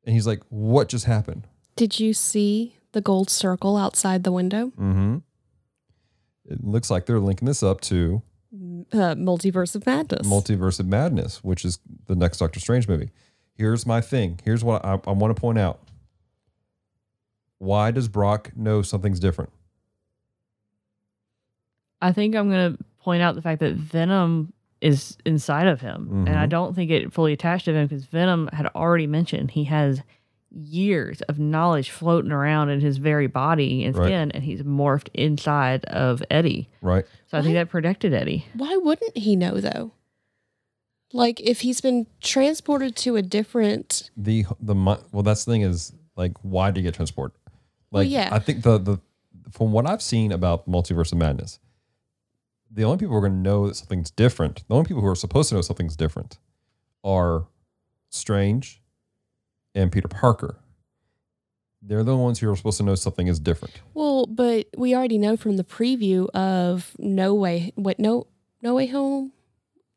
and 0.04 0.14
he's 0.14 0.26
like 0.28 0.42
what 0.50 0.88
just 0.88 1.06
happened 1.06 1.48
Did 1.76 2.00
you 2.00 2.14
see 2.14 2.78
the 2.94 3.02
gold 3.02 3.30
circle 3.30 3.76
outside 3.76 4.24
the 4.24 4.32
window? 4.32 4.68
Mm-hmm. 4.78 5.18
It 6.46 6.64
looks 6.64 6.90
like 6.90 7.06
they're 7.06 7.20
linking 7.20 7.46
this 7.48 7.62
up 7.64 7.82
to 7.82 8.22
Uh, 8.94 9.16
Multiverse 9.16 9.76
of 9.76 9.86
Madness. 9.86 10.26
Multiverse 10.28 10.80
of 10.80 10.86
Madness, 10.88 11.44
which 11.44 11.66
is 11.66 11.80
the 12.06 12.16
next 12.16 12.38
Doctor 12.38 12.60
Strange 12.60 12.88
movie. 12.88 13.10
Here's 13.56 13.86
my 13.86 14.02
thing. 14.02 14.40
Here's 14.44 14.64
what 14.64 14.84
I, 14.86 15.00
I 15.08 15.12
want 15.12 15.36
to 15.36 15.40
point 15.40 15.58
out. 15.58 15.80
Why 17.58 17.92
does 17.92 18.08
Brock 18.08 18.52
know 18.56 18.82
something's 18.82 19.20
different? 19.20 19.52
I 22.02 22.12
think 22.12 22.36
I'm 22.36 22.50
going 22.50 22.76
to 22.76 22.84
point 23.00 23.22
out 23.22 23.36
the 23.36 23.42
fact 23.42 23.62
that 23.62 23.74
Venom 23.76 24.52
is 24.82 25.18
inside 25.26 25.68
of 25.68 25.80
him. 25.82 26.26
And 26.28 26.38
I 26.38 26.46
Mhm. 26.46 26.50
don't 26.50 26.76
think 26.76 26.92
it 26.92 27.14
fully 27.14 27.34
attached 27.34 27.66
to 27.66 27.74
him 27.74 27.88
because 27.88 28.06
Venom 28.06 28.50
had 28.52 28.68
already 28.76 29.08
mentioned 29.08 29.52
he 29.52 29.64
has 29.66 30.02
years 30.52 31.22
of 31.24 31.40
knowledge 31.40 31.90
floating 31.90 32.32
around 32.32 32.70
in 32.70 32.82
his 32.82 32.98
very 32.98 33.28
body 33.28 33.84
and 33.86 33.96
Right. 33.96 34.08
skin, 34.08 34.32
and 34.32 34.44
he's 34.44 34.62
morphed 34.64 35.08
inside 35.14 35.86
of 35.86 36.22
Eddie. 36.30 36.70
Right? 36.82 37.06
So 37.28 37.38
I 37.38 37.42
think 37.42 37.56
that 37.56 37.70
protected 37.70 38.14
Eddie. 38.14 38.46
Why 38.54 38.76
wouldn't 38.78 39.18
he 39.18 39.36
know 39.36 39.60
though? 39.60 39.92
Like 41.16 41.40
if 41.40 41.62
he's 41.62 41.80
been 41.80 42.08
transported 42.22 42.96
to 42.98 43.16
a 43.16 43.22
different 43.22 44.10
The 44.18 44.46
the 44.60 44.76
well, 44.76 45.24
that's 45.24 45.46
the 45.46 45.52
thing 45.54 45.62
is 45.62 45.94
like 46.18 46.34
why 46.42 46.72
did 46.72 46.78
he 46.78 46.84
get 46.84 46.96
transported? 46.96 47.38
Well, 47.90 48.04
Like 48.04 48.12
yeah. 48.12 48.30
I 48.32 48.40
think 48.40 48.64
the 48.64 48.78
the 48.78 49.00
from 49.52 49.72
what 49.72 49.88
I've 49.90 50.02
seen 50.02 50.32
about 50.34 50.70
Multiverse 50.70 51.14
of 51.14 51.18
Madness, 51.18 51.60
the 52.70 52.84
only 52.84 52.98
people 52.98 53.12
who 53.14 53.18
are 53.18 53.22
going 53.28 53.44
to 53.44 53.50
know 53.50 53.68
that 53.68 53.76
something's 53.76 54.12
different, 54.12 54.64
the 54.68 54.74
only 54.76 54.86
people 54.88 55.02
who 55.02 55.08
are 55.08 55.16
supposed 55.16 55.50
to 55.50 55.56
know 55.56 55.62
something's 55.62 55.96
different 55.96 56.38
are 57.04 57.48
Strange 58.10 58.82
and 59.74 59.92
Peter 59.92 60.10
Parker. 60.10 60.58
They're 61.82 62.04
the 62.04 62.18
ones 62.18 62.40
who 62.40 62.52
are 62.52 62.56
supposed 62.58 62.78
to 62.78 62.84
know 62.84 62.96
something 62.96 63.28
is 63.28 63.40
different. 63.40 63.80
Well, 63.94 64.26
but 64.26 64.68
we 64.76 64.96
already 64.96 65.18
know 65.20 65.38
from 65.38 65.56
the 65.56 65.64
preview 65.64 66.28
of 66.32 66.92
No 66.98 67.34
Way, 67.34 67.72
what 67.76 68.00
no 68.00 68.28
No 68.62 68.74
Way 68.76 68.88
Home. 68.88 69.32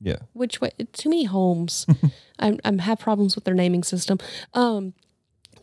Yeah. 0.00 0.18
Which 0.32 0.60
way? 0.60 0.70
Too 0.92 1.08
many 1.10 1.24
homes. 1.24 1.86
I'm 2.38 2.58
I'm 2.64 2.78
have 2.78 2.98
problems 3.00 3.34
with 3.34 3.44
their 3.44 3.54
naming 3.54 3.82
system. 3.82 4.18
Um, 4.54 4.94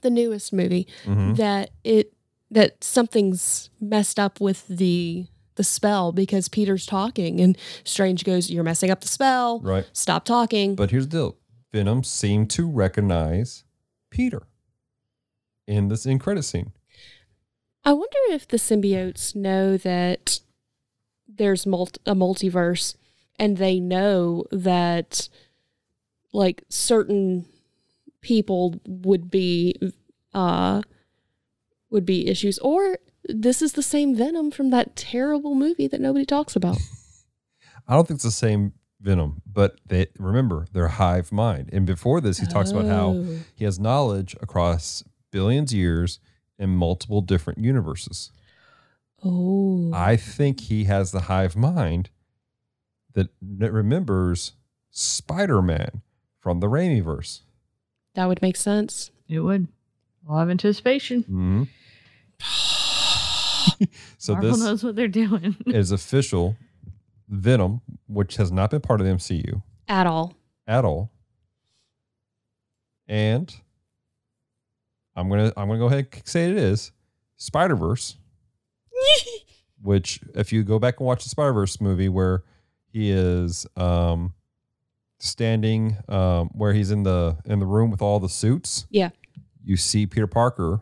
the 0.01 0.09
newest 0.09 0.51
movie 0.53 0.87
Mhm. 1.05 1.37
that 1.37 1.71
it 1.83 2.13
that 2.51 2.83
something's 2.83 3.69
messed 3.79 4.19
up 4.19 4.39
with 4.41 4.67
the 4.67 5.27
the 5.55 5.63
spell 5.63 6.11
because 6.11 6.49
Peter's 6.49 6.85
talking 6.85 7.39
and 7.39 7.57
Strange 7.85 8.23
goes, 8.25 8.49
"You're 8.51 8.63
messing 8.65 8.91
up 8.91 9.01
the 9.01 9.07
spell. 9.07 9.61
Right. 9.61 9.85
Stop 9.93 10.25
talking." 10.25 10.75
But 10.75 10.91
here's 10.91 11.07
the 11.07 11.17
deal 11.17 11.37
Venom 11.71 12.03
seemed 12.03 12.49
to 12.51 12.67
recognize 12.69 13.63
Peter 14.09 14.43
in 15.67 15.87
this 15.87 16.05
in 16.05 16.19
credit 16.19 16.43
scene. 16.43 16.71
I 17.85 17.93
wonder 17.93 18.17
if 18.29 18.47
the 18.47 18.57
symbiotes 18.57 19.33
know 19.35 19.77
that 19.77 20.39
there's 21.27 21.65
multi- 21.65 22.01
a 22.05 22.15
multiverse 22.15 22.95
and 23.37 23.57
they 23.57 23.79
know 23.79 24.45
that 24.51 25.29
like 26.33 26.63
certain 26.69 27.45
people 28.21 28.75
would 28.87 29.29
be 29.29 29.75
uh 30.33 30.81
would 31.89 32.05
be 32.05 32.27
issues 32.27 32.57
or 32.59 32.97
this 33.27 33.61
is 33.61 33.73
the 33.73 33.83
same 33.83 34.15
venom 34.15 34.51
from 34.51 34.69
that 34.71 34.95
terrible 34.95 35.55
movie 35.55 35.87
that 35.87 36.01
nobody 36.01 36.25
talks 36.25 36.55
about. 36.55 36.77
I 37.87 37.93
don't 37.93 38.07
think 38.07 38.17
it's 38.17 38.23
the 38.23 38.31
same 38.31 38.73
Venom, 39.01 39.41
but 39.45 39.79
they 39.85 40.07
remember 40.17 40.65
their 40.73 40.87
hive 40.87 41.31
mind. 41.31 41.69
And 41.71 41.85
before 41.85 42.21
this, 42.21 42.39
he 42.39 42.47
talks 42.47 42.71
about 42.71 42.85
how 42.85 43.09
Oh. 43.09 43.39
he 43.55 43.63
has 43.65 43.79
knowledge 43.79 44.35
across 44.41 45.03
billions 45.31 45.71
of 45.71 45.77
years 45.77 46.19
in 46.57 46.71
multiple 46.71 47.21
different 47.21 47.59
universes. 47.59 48.31
Oh. 49.23 49.91
I 49.93 50.15
think 50.17 50.61
he 50.61 50.85
has 50.85 51.11
the 51.11 51.21
hive 51.21 51.55
mind 51.55 52.09
that, 53.15 53.29
that 53.41 53.73
remembers 53.73 54.53
Spider 54.91 55.61
Man 55.61 56.01
from 56.39 56.59
the 56.61 56.67
Raimiverse. 56.67 57.41
that 58.13 58.27
would 58.27 58.41
make 58.41 58.55
sense. 58.55 59.11
It 59.27 59.39
would. 59.39 59.67
A 60.27 60.31
lot 60.31 60.43
of 60.43 60.49
anticipation. 60.49 61.23
Mm-hmm. 61.23 61.63
so 64.17 64.33
Marvel 64.33 64.51
this 64.51 64.59
knows 64.61 64.83
what 64.83 64.95
they're 64.95 65.07
doing. 65.07 65.55
is 65.67 65.91
official 65.91 66.55
Venom, 67.27 67.81
which 68.07 68.35
has 68.37 68.51
not 68.51 68.69
been 68.71 68.81
part 68.81 69.01
of 69.01 69.07
the 69.07 69.13
MCU 69.13 69.61
At 69.87 70.07
all. 70.07 70.35
at 70.67 70.85
all. 70.85 71.11
And 73.07 73.53
I'm 75.15 75.29
gonna 75.29 75.51
I'm 75.55 75.67
gonna 75.67 75.79
go 75.79 75.85
ahead 75.87 76.07
and 76.11 76.21
say 76.27 76.49
it 76.49 76.57
is 76.57 76.91
Spider 77.37 77.75
Verse, 77.75 78.17
which 79.81 80.19
if 80.33 80.51
you 80.51 80.63
go 80.63 80.79
back 80.79 80.99
and 80.99 81.05
watch 81.07 81.23
the 81.23 81.29
Spider 81.29 81.53
Verse 81.53 81.79
movie 81.79 82.09
where 82.09 82.43
he 82.95 83.11
is 83.11 83.67
um 83.75 84.33
standing 85.19 85.97
um 86.07 86.49
where 86.53 86.71
he's 86.73 86.91
in 86.91 87.03
the 87.03 87.37
in 87.45 87.59
the 87.59 87.65
room 87.65 87.91
with 87.91 88.01
all 88.01 88.19
the 88.21 88.29
suits, 88.29 88.85
Yeah. 88.89 89.09
you 89.63 89.75
see 89.75 90.05
Peter 90.07 90.27
Parker, 90.27 90.79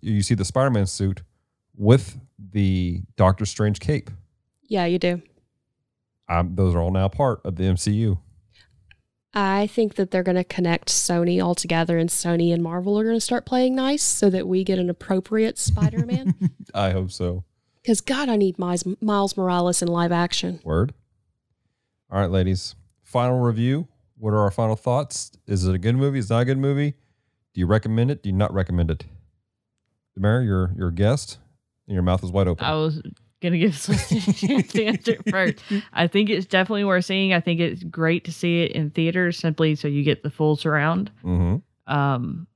you 0.00 0.22
see 0.22 0.34
the 0.34 0.44
Spider 0.46 0.70
Man 0.70 0.86
suit 0.86 1.22
with 1.76 2.18
the 2.38 3.02
Doctor 3.16 3.44
Strange 3.44 3.78
cape. 3.78 4.10
Yeah, 4.68 4.86
you 4.86 4.98
do. 4.98 5.20
Um, 6.30 6.54
those 6.54 6.74
are 6.74 6.80
all 6.80 6.90
now 6.92 7.08
part 7.08 7.40
of 7.44 7.56
the 7.56 7.64
MCU. 7.64 8.18
I 9.34 9.66
think 9.66 9.96
that 9.96 10.10
they're 10.10 10.22
going 10.22 10.36
to 10.36 10.44
connect 10.44 10.88
Sony 10.88 11.42
all 11.44 11.54
together, 11.54 11.98
and 11.98 12.08
Sony 12.08 12.52
and 12.54 12.62
Marvel 12.62 12.98
are 12.98 13.04
going 13.04 13.16
to 13.16 13.20
start 13.20 13.44
playing 13.46 13.74
nice 13.74 14.02
so 14.02 14.30
that 14.30 14.46
we 14.48 14.64
get 14.64 14.78
an 14.78 14.88
appropriate 14.90 15.58
Spider 15.58 16.04
Man. 16.06 16.34
I 16.74 16.90
hope 16.90 17.10
so. 17.12 17.44
Because, 17.82 18.00
God, 18.00 18.28
I 18.28 18.36
need 18.36 18.58
Miles, 18.58 18.84
Miles 19.00 19.36
Morales 19.36 19.82
in 19.82 19.88
live 19.88 20.10
action. 20.12 20.60
Word. 20.64 20.94
All 22.10 22.20
right, 22.20 22.30
ladies. 22.30 22.74
Final 23.04 23.38
review. 23.38 23.86
What 24.18 24.30
are 24.30 24.38
our 24.38 24.50
final 24.50 24.74
thoughts? 24.74 25.30
Is 25.46 25.64
it 25.64 25.74
a 25.74 25.78
good 25.78 25.96
movie? 25.96 26.18
Is 26.18 26.30
it 26.30 26.34
not 26.34 26.40
a 26.40 26.44
good 26.44 26.58
movie? 26.58 26.94
Do 27.54 27.60
you 27.60 27.66
recommend 27.66 28.10
it? 28.10 28.22
Do 28.22 28.28
you 28.28 28.34
not 28.34 28.52
recommend 28.52 28.90
it? 28.90 29.04
Demary, 30.18 30.44
you're 30.44 30.72
you're 30.76 30.88
a 30.88 30.94
guest, 30.94 31.38
and 31.86 31.94
your 31.94 32.02
mouth 32.02 32.24
is 32.24 32.32
wide 32.32 32.48
open. 32.48 32.64
I 32.64 32.74
was 32.74 33.00
gonna 33.40 33.58
give 33.58 33.76
Celeste 33.78 34.12
a 34.12 34.32
chance 34.32 34.72
to 34.72 34.84
answer 34.84 35.16
first. 35.30 35.62
I 35.92 36.08
think 36.08 36.30
it's 36.30 36.46
definitely 36.46 36.84
worth 36.84 37.04
seeing. 37.04 37.32
I 37.32 37.40
think 37.40 37.60
it's 37.60 37.84
great 37.84 38.24
to 38.24 38.32
see 38.32 38.62
it 38.62 38.72
in 38.72 38.90
theaters 38.90 39.38
simply 39.38 39.76
so 39.76 39.86
you 39.86 40.02
get 40.02 40.24
the 40.24 40.30
full 40.30 40.56
surround. 40.56 41.12
mm-hmm. 41.24 41.56
Um, 41.92 42.46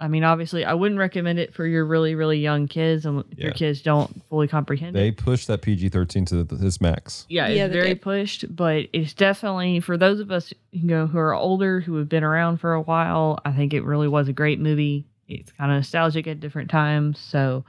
I 0.00 0.06
mean, 0.06 0.22
obviously, 0.22 0.64
I 0.64 0.74
wouldn't 0.74 0.98
recommend 1.00 1.40
it 1.40 1.52
for 1.54 1.66
your 1.66 1.84
really, 1.84 2.14
really 2.14 2.38
young 2.38 2.68
kids, 2.68 3.04
and 3.04 3.24
if 3.32 3.38
your 3.38 3.50
kids 3.52 3.82
don't 3.82 4.24
fully 4.28 4.46
comprehend 4.46 4.94
They 4.94 5.08
it. 5.08 5.16
push 5.16 5.46
that 5.46 5.60
PG 5.62 5.88
thirteen 5.88 6.24
to 6.26 6.44
the, 6.44 6.66
its 6.66 6.80
max. 6.80 7.26
Yeah, 7.28 7.48
Yeah, 7.48 7.64
it's 7.64 7.72
they 7.72 7.78
very 7.80 7.88
did. 7.94 8.02
pushed, 8.02 8.54
but 8.54 8.84
it's 8.92 9.12
definitely 9.12 9.80
for 9.80 9.96
those 9.96 10.20
of 10.20 10.30
us 10.30 10.52
you 10.70 10.86
know 10.86 11.08
who 11.08 11.18
are 11.18 11.34
older 11.34 11.80
who 11.80 11.96
have 11.96 12.08
been 12.08 12.22
around 12.22 12.58
for 12.58 12.74
a 12.74 12.80
while. 12.80 13.40
I 13.44 13.50
think 13.52 13.74
it 13.74 13.82
really 13.82 14.06
was 14.08 14.28
a 14.28 14.32
great 14.32 14.60
movie. 14.60 15.04
It's 15.26 15.50
kind 15.52 15.72
of 15.72 15.76
nostalgic 15.78 16.28
at 16.28 16.38
different 16.38 16.70
times, 16.70 17.18
so 17.18 17.64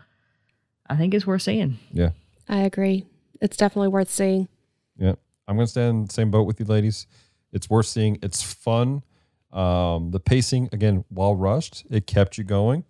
I 0.87 0.95
think 0.97 1.13
it's 1.15 1.25
worth 1.25 1.41
seeing. 1.41 1.79
Yeah, 1.91 2.11
I 2.47 2.59
agree. 2.59 3.05
It's 3.41 3.57
definitely 3.57 3.87
worth 3.89 4.11
seeing. 4.11 4.47
Yeah, 4.97 5.13
I'm 5.47 5.55
gonna 5.55 5.65
stay 5.67 5.87
in 5.89 6.05
the 6.05 6.13
same 6.13 6.29
boat 6.29 6.43
with 6.43 6.59
you, 6.59 6.65
ladies. 6.67 7.07
It's 7.51 7.69
worth 7.71 7.87
seeing. 7.87 8.19
It's 8.21 8.43
fun. 8.43 9.01
Um, 9.51 10.11
the 10.11 10.19
pacing 10.19 10.69
again, 10.71 11.05
while 11.09 11.35
rushed, 11.35 11.85
it 11.89 12.05
kept 12.07 12.37
you 12.37 12.43
going. 12.43 12.83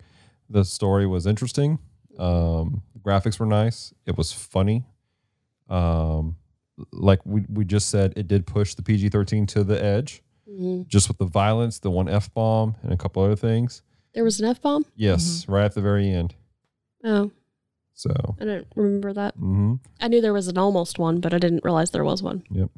The 0.48 0.64
story 0.64 1.06
was 1.06 1.26
interesting. 1.26 1.78
Um, 2.18 2.82
the 2.92 2.98
graphics 3.00 3.38
were 3.38 3.46
nice. 3.46 3.94
It 4.06 4.16
was 4.18 4.32
funny. 4.32 4.84
Um, 5.68 6.36
like 6.92 7.20
we 7.24 7.44
we 7.48 7.64
just 7.64 7.88
said, 7.88 8.12
it 8.16 8.26
did 8.28 8.46
push 8.46 8.74
the 8.74 8.82
PG-13 8.82 9.46
to 9.48 9.64
the 9.64 9.82
edge, 9.82 10.22
Mhm. 10.50 10.86
just 10.88 11.08
with 11.08 11.18
the 11.18 11.26
violence, 11.26 11.78
the 11.78 11.90
one 11.90 12.08
f 12.08 12.32
bomb, 12.34 12.74
and 12.82 12.92
a 12.92 12.96
couple 12.96 13.22
other 13.22 13.36
things. 13.36 13.82
There 14.14 14.24
was 14.24 14.40
an 14.40 14.46
F 14.46 14.60
bomb? 14.60 14.84
Yes, 14.96 15.46
right 15.48 15.64
at 15.64 15.74
the 15.74 15.80
very 15.80 16.10
end. 16.10 16.34
Oh, 17.04 17.30
So, 17.94 18.10
I 18.40 18.44
don't 18.44 18.66
remember 18.74 19.12
that. 19.12 19.34
hmm 19.36 19.74
I 20.00 20.08
knew 20.08 20.20
there 20.20 20.32
was 20.32 20.48
an 20.48 20.58
almost 20.58 20.98
one, 20.98 21.20
but 21.20 21.32
I 21.32 21.38
didn't 21.38 21.64
realize 21.64 21.90
there 21.92 22.04
was 22.04 22.22
one. 22.22 22.42
yep. 22.50 22.70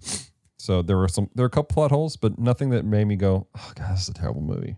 So 0.62 0.80
there 0.80 0.96
were 0.96 1.08
some, 1.08 1.28
there 1.34 1.42
were 1.42 1.48
a 1.48 1.50
couple 1.50 1.74
plot 1.74 1.90
holes, 1.90 2.14
but 2.14 2.38
nothing 2.38 2.70
that 2.70 2.84
made 2.84 3.06
me 3.08 3.16
go, 3.16 3.48
"Oh 3.52 3.72
God, 3.74 3.94
this 3.94 4.02
is 4.02 4.08
a 4.10 4.14
terrible 4.14 4.42
movie." 4.42 4.76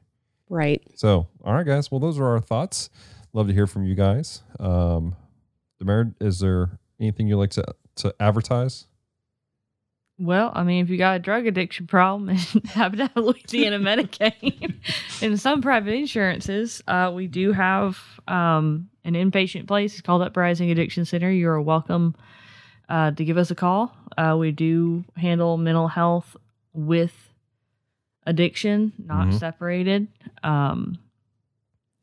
Right. 0.48 0.82
So, 0.94 1.26
all 1.44 1.52
right, 1.52 1.66
guys. 1.66 1.90
Well, 1.90 2.00
those 2.00 2.18
are 2.18 2.24
our 2.24 2.40
thoughts. 2.40 2.88
Love 3.34 3.48
to 3.48 3.52
hear 3.52 3.66
from 3.66 3.84
you 3.84 3.94
guys. 3.94 4.42
Um, 4.58 5.14
Demerit, 5.78 6.14
is 6.22 6.38
there 6.38 6.78
anything 6.98 7.28
you'd 7.28 7.36
like 7.36 7.50
to 7.50 7.64
to 7.96 8.14
advertise? 8.18 8.86
Well, 10.18 10.52
I 10.54 10.62
mean, 10.62 10.82
if 10.82 10.88
you 10.88 10.96
got 10.96 11.16
a 11.16 11.18
drug 11.18 11.46
addiction 11.46 11.86
problem 11.86 12.28
and 12.30 12.38
happen 12.68 13.00
to 13.00 13.06
have 13.08 13.22
Louisiana 13.22 13.78
Medicaid 13.78 14.76
and 15.20 15.38
some 15.38 15.60
private 15.60 15.92
insurances, 15.92 16.82
uh, 16.88 17.12
we 17.14 17.26
do 17.26 17.52
have 17.52 17.98
um, 18.26 18.88
an 19.04 19.12
inpatient 19.12 19.66
place. 19.66 19.92
It's 19.92 20.00
called 20.00 20.22
Uprising 20.22 20.70
Addiction 20.70 21.04
Center. 21.04 21.30
You're 21.30 21.60
welcome 21.60 22.16
uh, 22.88 23.10
to 23.12 23.24
give 23.24 23.36
us 23.38 23.50
a 23.50 23.54
call. 23.54 23.94
Uh, 24.16 24.36
we 24.38 24.50
do 24.52 25.04
handle 25.16 25.56
mental 25.56 25.88
health 25.88 26.36
with 26.72 27.12
addiction, 28.26 28.92
not 28.98 29.28
Mhm. 29.28 29.38
separated. 29.38 30.08
Um, 30.42 30.98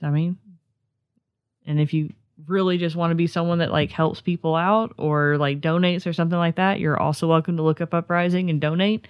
I 0.02 0.10
mean, 0.10 0.38
and 1.66 1.80
if 1.80 1.94
you 1.94 2.14
really 2.48 2.78
just 2.78 2.96
want 2.96 3.12
to 3.12 3.16
be 3.16 3.28
someone 3.28 3.60
that 3.60 3.72
like 3.72 3.92
helps 3.92 4.20
people 4.22 4.56
out 4.56 4.94
or 4.98 5.38
like 5.38 5.62
donates 5.62 6.06
or 6.08 6.14
something 6.14 6.38
like 6.38 6.56
that, 6.56 6.80
you're 6.80 7.00
also 7.00 7.28
welcome 7.28 7.58
to 7.58 7.64
look 7.64 7.82
up 7.82 7.94
Uprising 7.94 8.50
and 8.50 8.60
donate. 8.60 9.08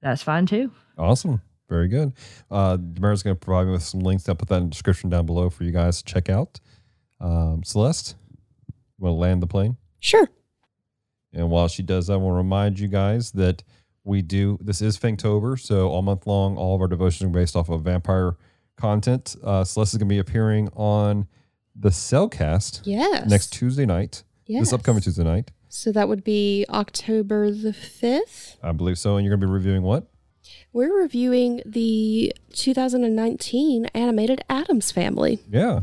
That's 0.00 0.22
fine 0.22 0.46
too. 0.46 0.72
Awesome. 0.98 1.42
Very 1.68 1.88
good. 1.88 2.12
Uh, 2.50 2.76
Demerit's 2.76 3.22
going 3.22 3.36
to 3.36 3.40
provide 3.40 3.66
me 3.66 3.72
with 3.72 3.82
some 3.82 4.00
links. 4.00 4.28
I'll 4.28 4.34
put 4.34 4.48
that 4.48 4.56
in 4.58 4.64
the 4.64 4.70
description 4.70 5.08
down 5.10 5.24
below 5.26 5.48
for 5.50 5.64
you 5.64 5.70
guys 5.72 6.02
to 6.02 6.04
check 6.12 6.28
out. 6.28 6.60
Um, 7.20 7.62
Celeste, 7.64 8.16
you 8.68 9.04
want 9.04 9.12
to 9.14 9.16
land 9.18 9.42
the 9.42 9.46
plane? 9.46 9.76
Sure. 10.00 10.28
And 11.32 11.50
while 11.50 11.68
she 11.68 11.82
does 11.82 12.06
that, 12.08 12.14
I 12.14 12.16
want 12.16 12.32
to 12.34 12.36
remind 12.36 12.78
you 12.78 12.88
guys 12.88 13.32
that 13.32 13.62
we 14.04 14.20
do 14.22 14.58
this 14.60 14.82
is 14.82 14.98
Fangtober, 14.98 15.58
so 15.58 15.88
all 15.88 16.02
month 16.02 16.26
long, 16.26 16.56
all 16.56 16.74
of 16.74 16.80
our 16.80 16.88
devotions 16.88 17.28
are 17.28 17.32
based 17.32 17.54
off 17.56 17.68
of 17.68 17.82
vampire 17.82 18.36
content. 18.76 19.36
Uh, 19.42 19.62
Celeste 19.64 19.94
is 19.94 19.98
going 19.98 20.08
to 20.08 20.12
be 20.14 20.18
appearing 20.18 20.68
on 20.74 21.26
the 21.76 21.90
Cellcast 21.90 22.80
Yes. 22.84 23.28
next 23.30 23.52
Tuesday 23.52 23.86
night, 23.86 24.24
yes. 24.46 24.60
this 24.62 24.72
upcoming 24.72 25.00
Tuesday 25.02 25.24
night. 25.24 25.52
So 25.68 25.90
that 25.92 26.08
would 26.08 26.22
be 26.24 26.66
October 26.68 27.50
the 27.50 27.70
5th. 27.70 28.56
I 28.62 28.72
believe 28.72 28.98
so. 28.98 29.16
And 29.16 29.24
you're 29.24 29.30
going 29.34 29.40
to 29.40 29.46
be 29.46 29.52
reviewing 29.52 29.82
what? 29.82 30.08
We're 30.72 31.00
reviewing 31.00 31.62
the 31.64 32.34
2019 32.52 33.86
animated 33.94 34.42
Addams 34.50 34.90
Family. 34.90 35.38
Yeah. 35.48 35.82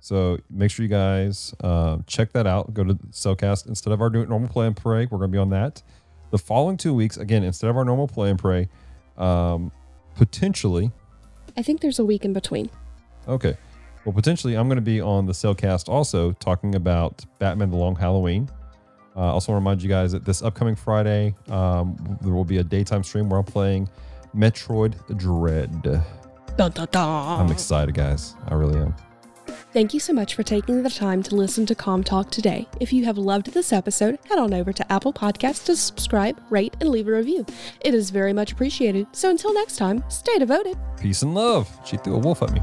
So 0.00 0.38
make 0.48 0.70
sure 0.70 0.82
you 0.82 0.88
guys 0.88 1.54
uh, 1.62 1.98
check 2.06 2.32
that 2.32 2.46
out. 2.46 2.72
Go 2.74 2.84
to 2.84 2.94
Cellcast 3.10 3.68
instead 3.68 3.92
of 3.92 4.00
our 4.00 4.10
normal 4.10 4.48
play 4.48 4.66
and 4.66 4.76
pray. 4.76 5.06
We're 5.06 5.18
going 5.18 5.30
to 5.30 5.32
be 5.32 5.38
on 5.38 5.50
that. 5.50 5.82
The 6.30 6.38
following 6.38 6.76
two 6.76 6.94
weeks, 6.94 7.16
again, 7.16 7.42
instead 7.42 7.70
of 7.70 7.76
our 7.76 7.84
normal 7.84 8.08
play 8.08 8.30
and 8.30 8.38
pray, 8.38 8.68
um, 9.18 9.70
potentially 10.16 10.90
I 11.56 11.62
think 11.62 11.80
there's 11.80 11.98
a 11.98 12.04
week 12.04 12.24
in 12.24 12.32
between. 12.32 12.70
Okay. 13.28 13.56
Well, 14.04 14.12
potentially, 14.12 14.54
I'm 14.54 14.66
going 14.66 14.76
to 14.76 14.82
be 14.82 15.00
on 15.00 15.26
the 15.26 15.32
Cellcast 15.32 15.88
also 15.88 16.32
talking 16.32 16.74
about 16.74 17.24
Batman: 17.38 17.70
The 17.70 17.76
Long 17.76 17.94
Halloween. 17.94 18.48
Uh, 19.14 19.20
also, 19.20 19.52
want 19.52 19.60
to 19.60 19.64
remind 19.64 19.82
you 19.82 19.88
guys 19.88 20.12
that 20.12 20.24
this 20.24 20.42
upcoming 20.42 20.74
Friday, 20.74 21.34
um, 21.48 22.18
there 22.22 22.32
will 22.32 22.44
be 22.44 22.58
a 22.58 22.64
daytime 22.64 23.02
stream 23.02 23.28
where 23.28 23.38
I'm 23.38 23.44
playing 23.44 23.88
Metroid 24.34 24.94
Dread. 25.18 25.82
Dun, 25.82 26.70
dun, 26.70 26.88
dun. 26.90 27.40
I'm 27.40 27.50
excited, 27.52 27.94
guys. 27.94 28.34
I 28.48 28.54
really 28.54 28.78
am. 28.78 28.94
Thank 29.72 29.94
you 29.94 30.00
so 30.00 30.12
much 30.12 30.34
for 30.34 30.42
taking 30.42 30.82
the 30.82 30.90
time 30.90 31.22
to 31.22 31.36
listen 31.36 31.64
to 31.66 31.76
Com 31.76 32.02
Talk 32.02 32.28
today. 32.32 32.66
If 32.80 32.92
you 32.92 33.04
have 33.04 33.16
loved 33.16 33.52
this 33.52 33.72
episode, 33.72 34.18
head 34.28 34.36
on 34.36 34.52
over 34.52 34.72
to 34.72 34.92
Apple 34.92 35.12
Podcasts 35.12 35.64
to 35.66 35.76
subscribe, 35.76 36.40
rate, 36.50 36.76
and 36.80 36.88
leave 36.88 37.06
a 37.06 37.12
review. 37.12 37.46
It 37.80 37.94
is 37.94 38.10
very 38.10 38.32
much 38.32 38.50
appreciated. 38.50 39.06
So 39.12 39.30
until 39.30 39.54
next 39.54 39.76
time, 39.76 40.02
stay 40.08 40.36
devoted. 40.38 40.76
Peace 40.98 41.22
and 41.22 41.36
love. 41.36 41.70
She 41.84 41.98
threw 41.98 42.16
a 42.16 42.18
wolf 42.18 42.42
at 42.42 42.50
me. 42.50 42.60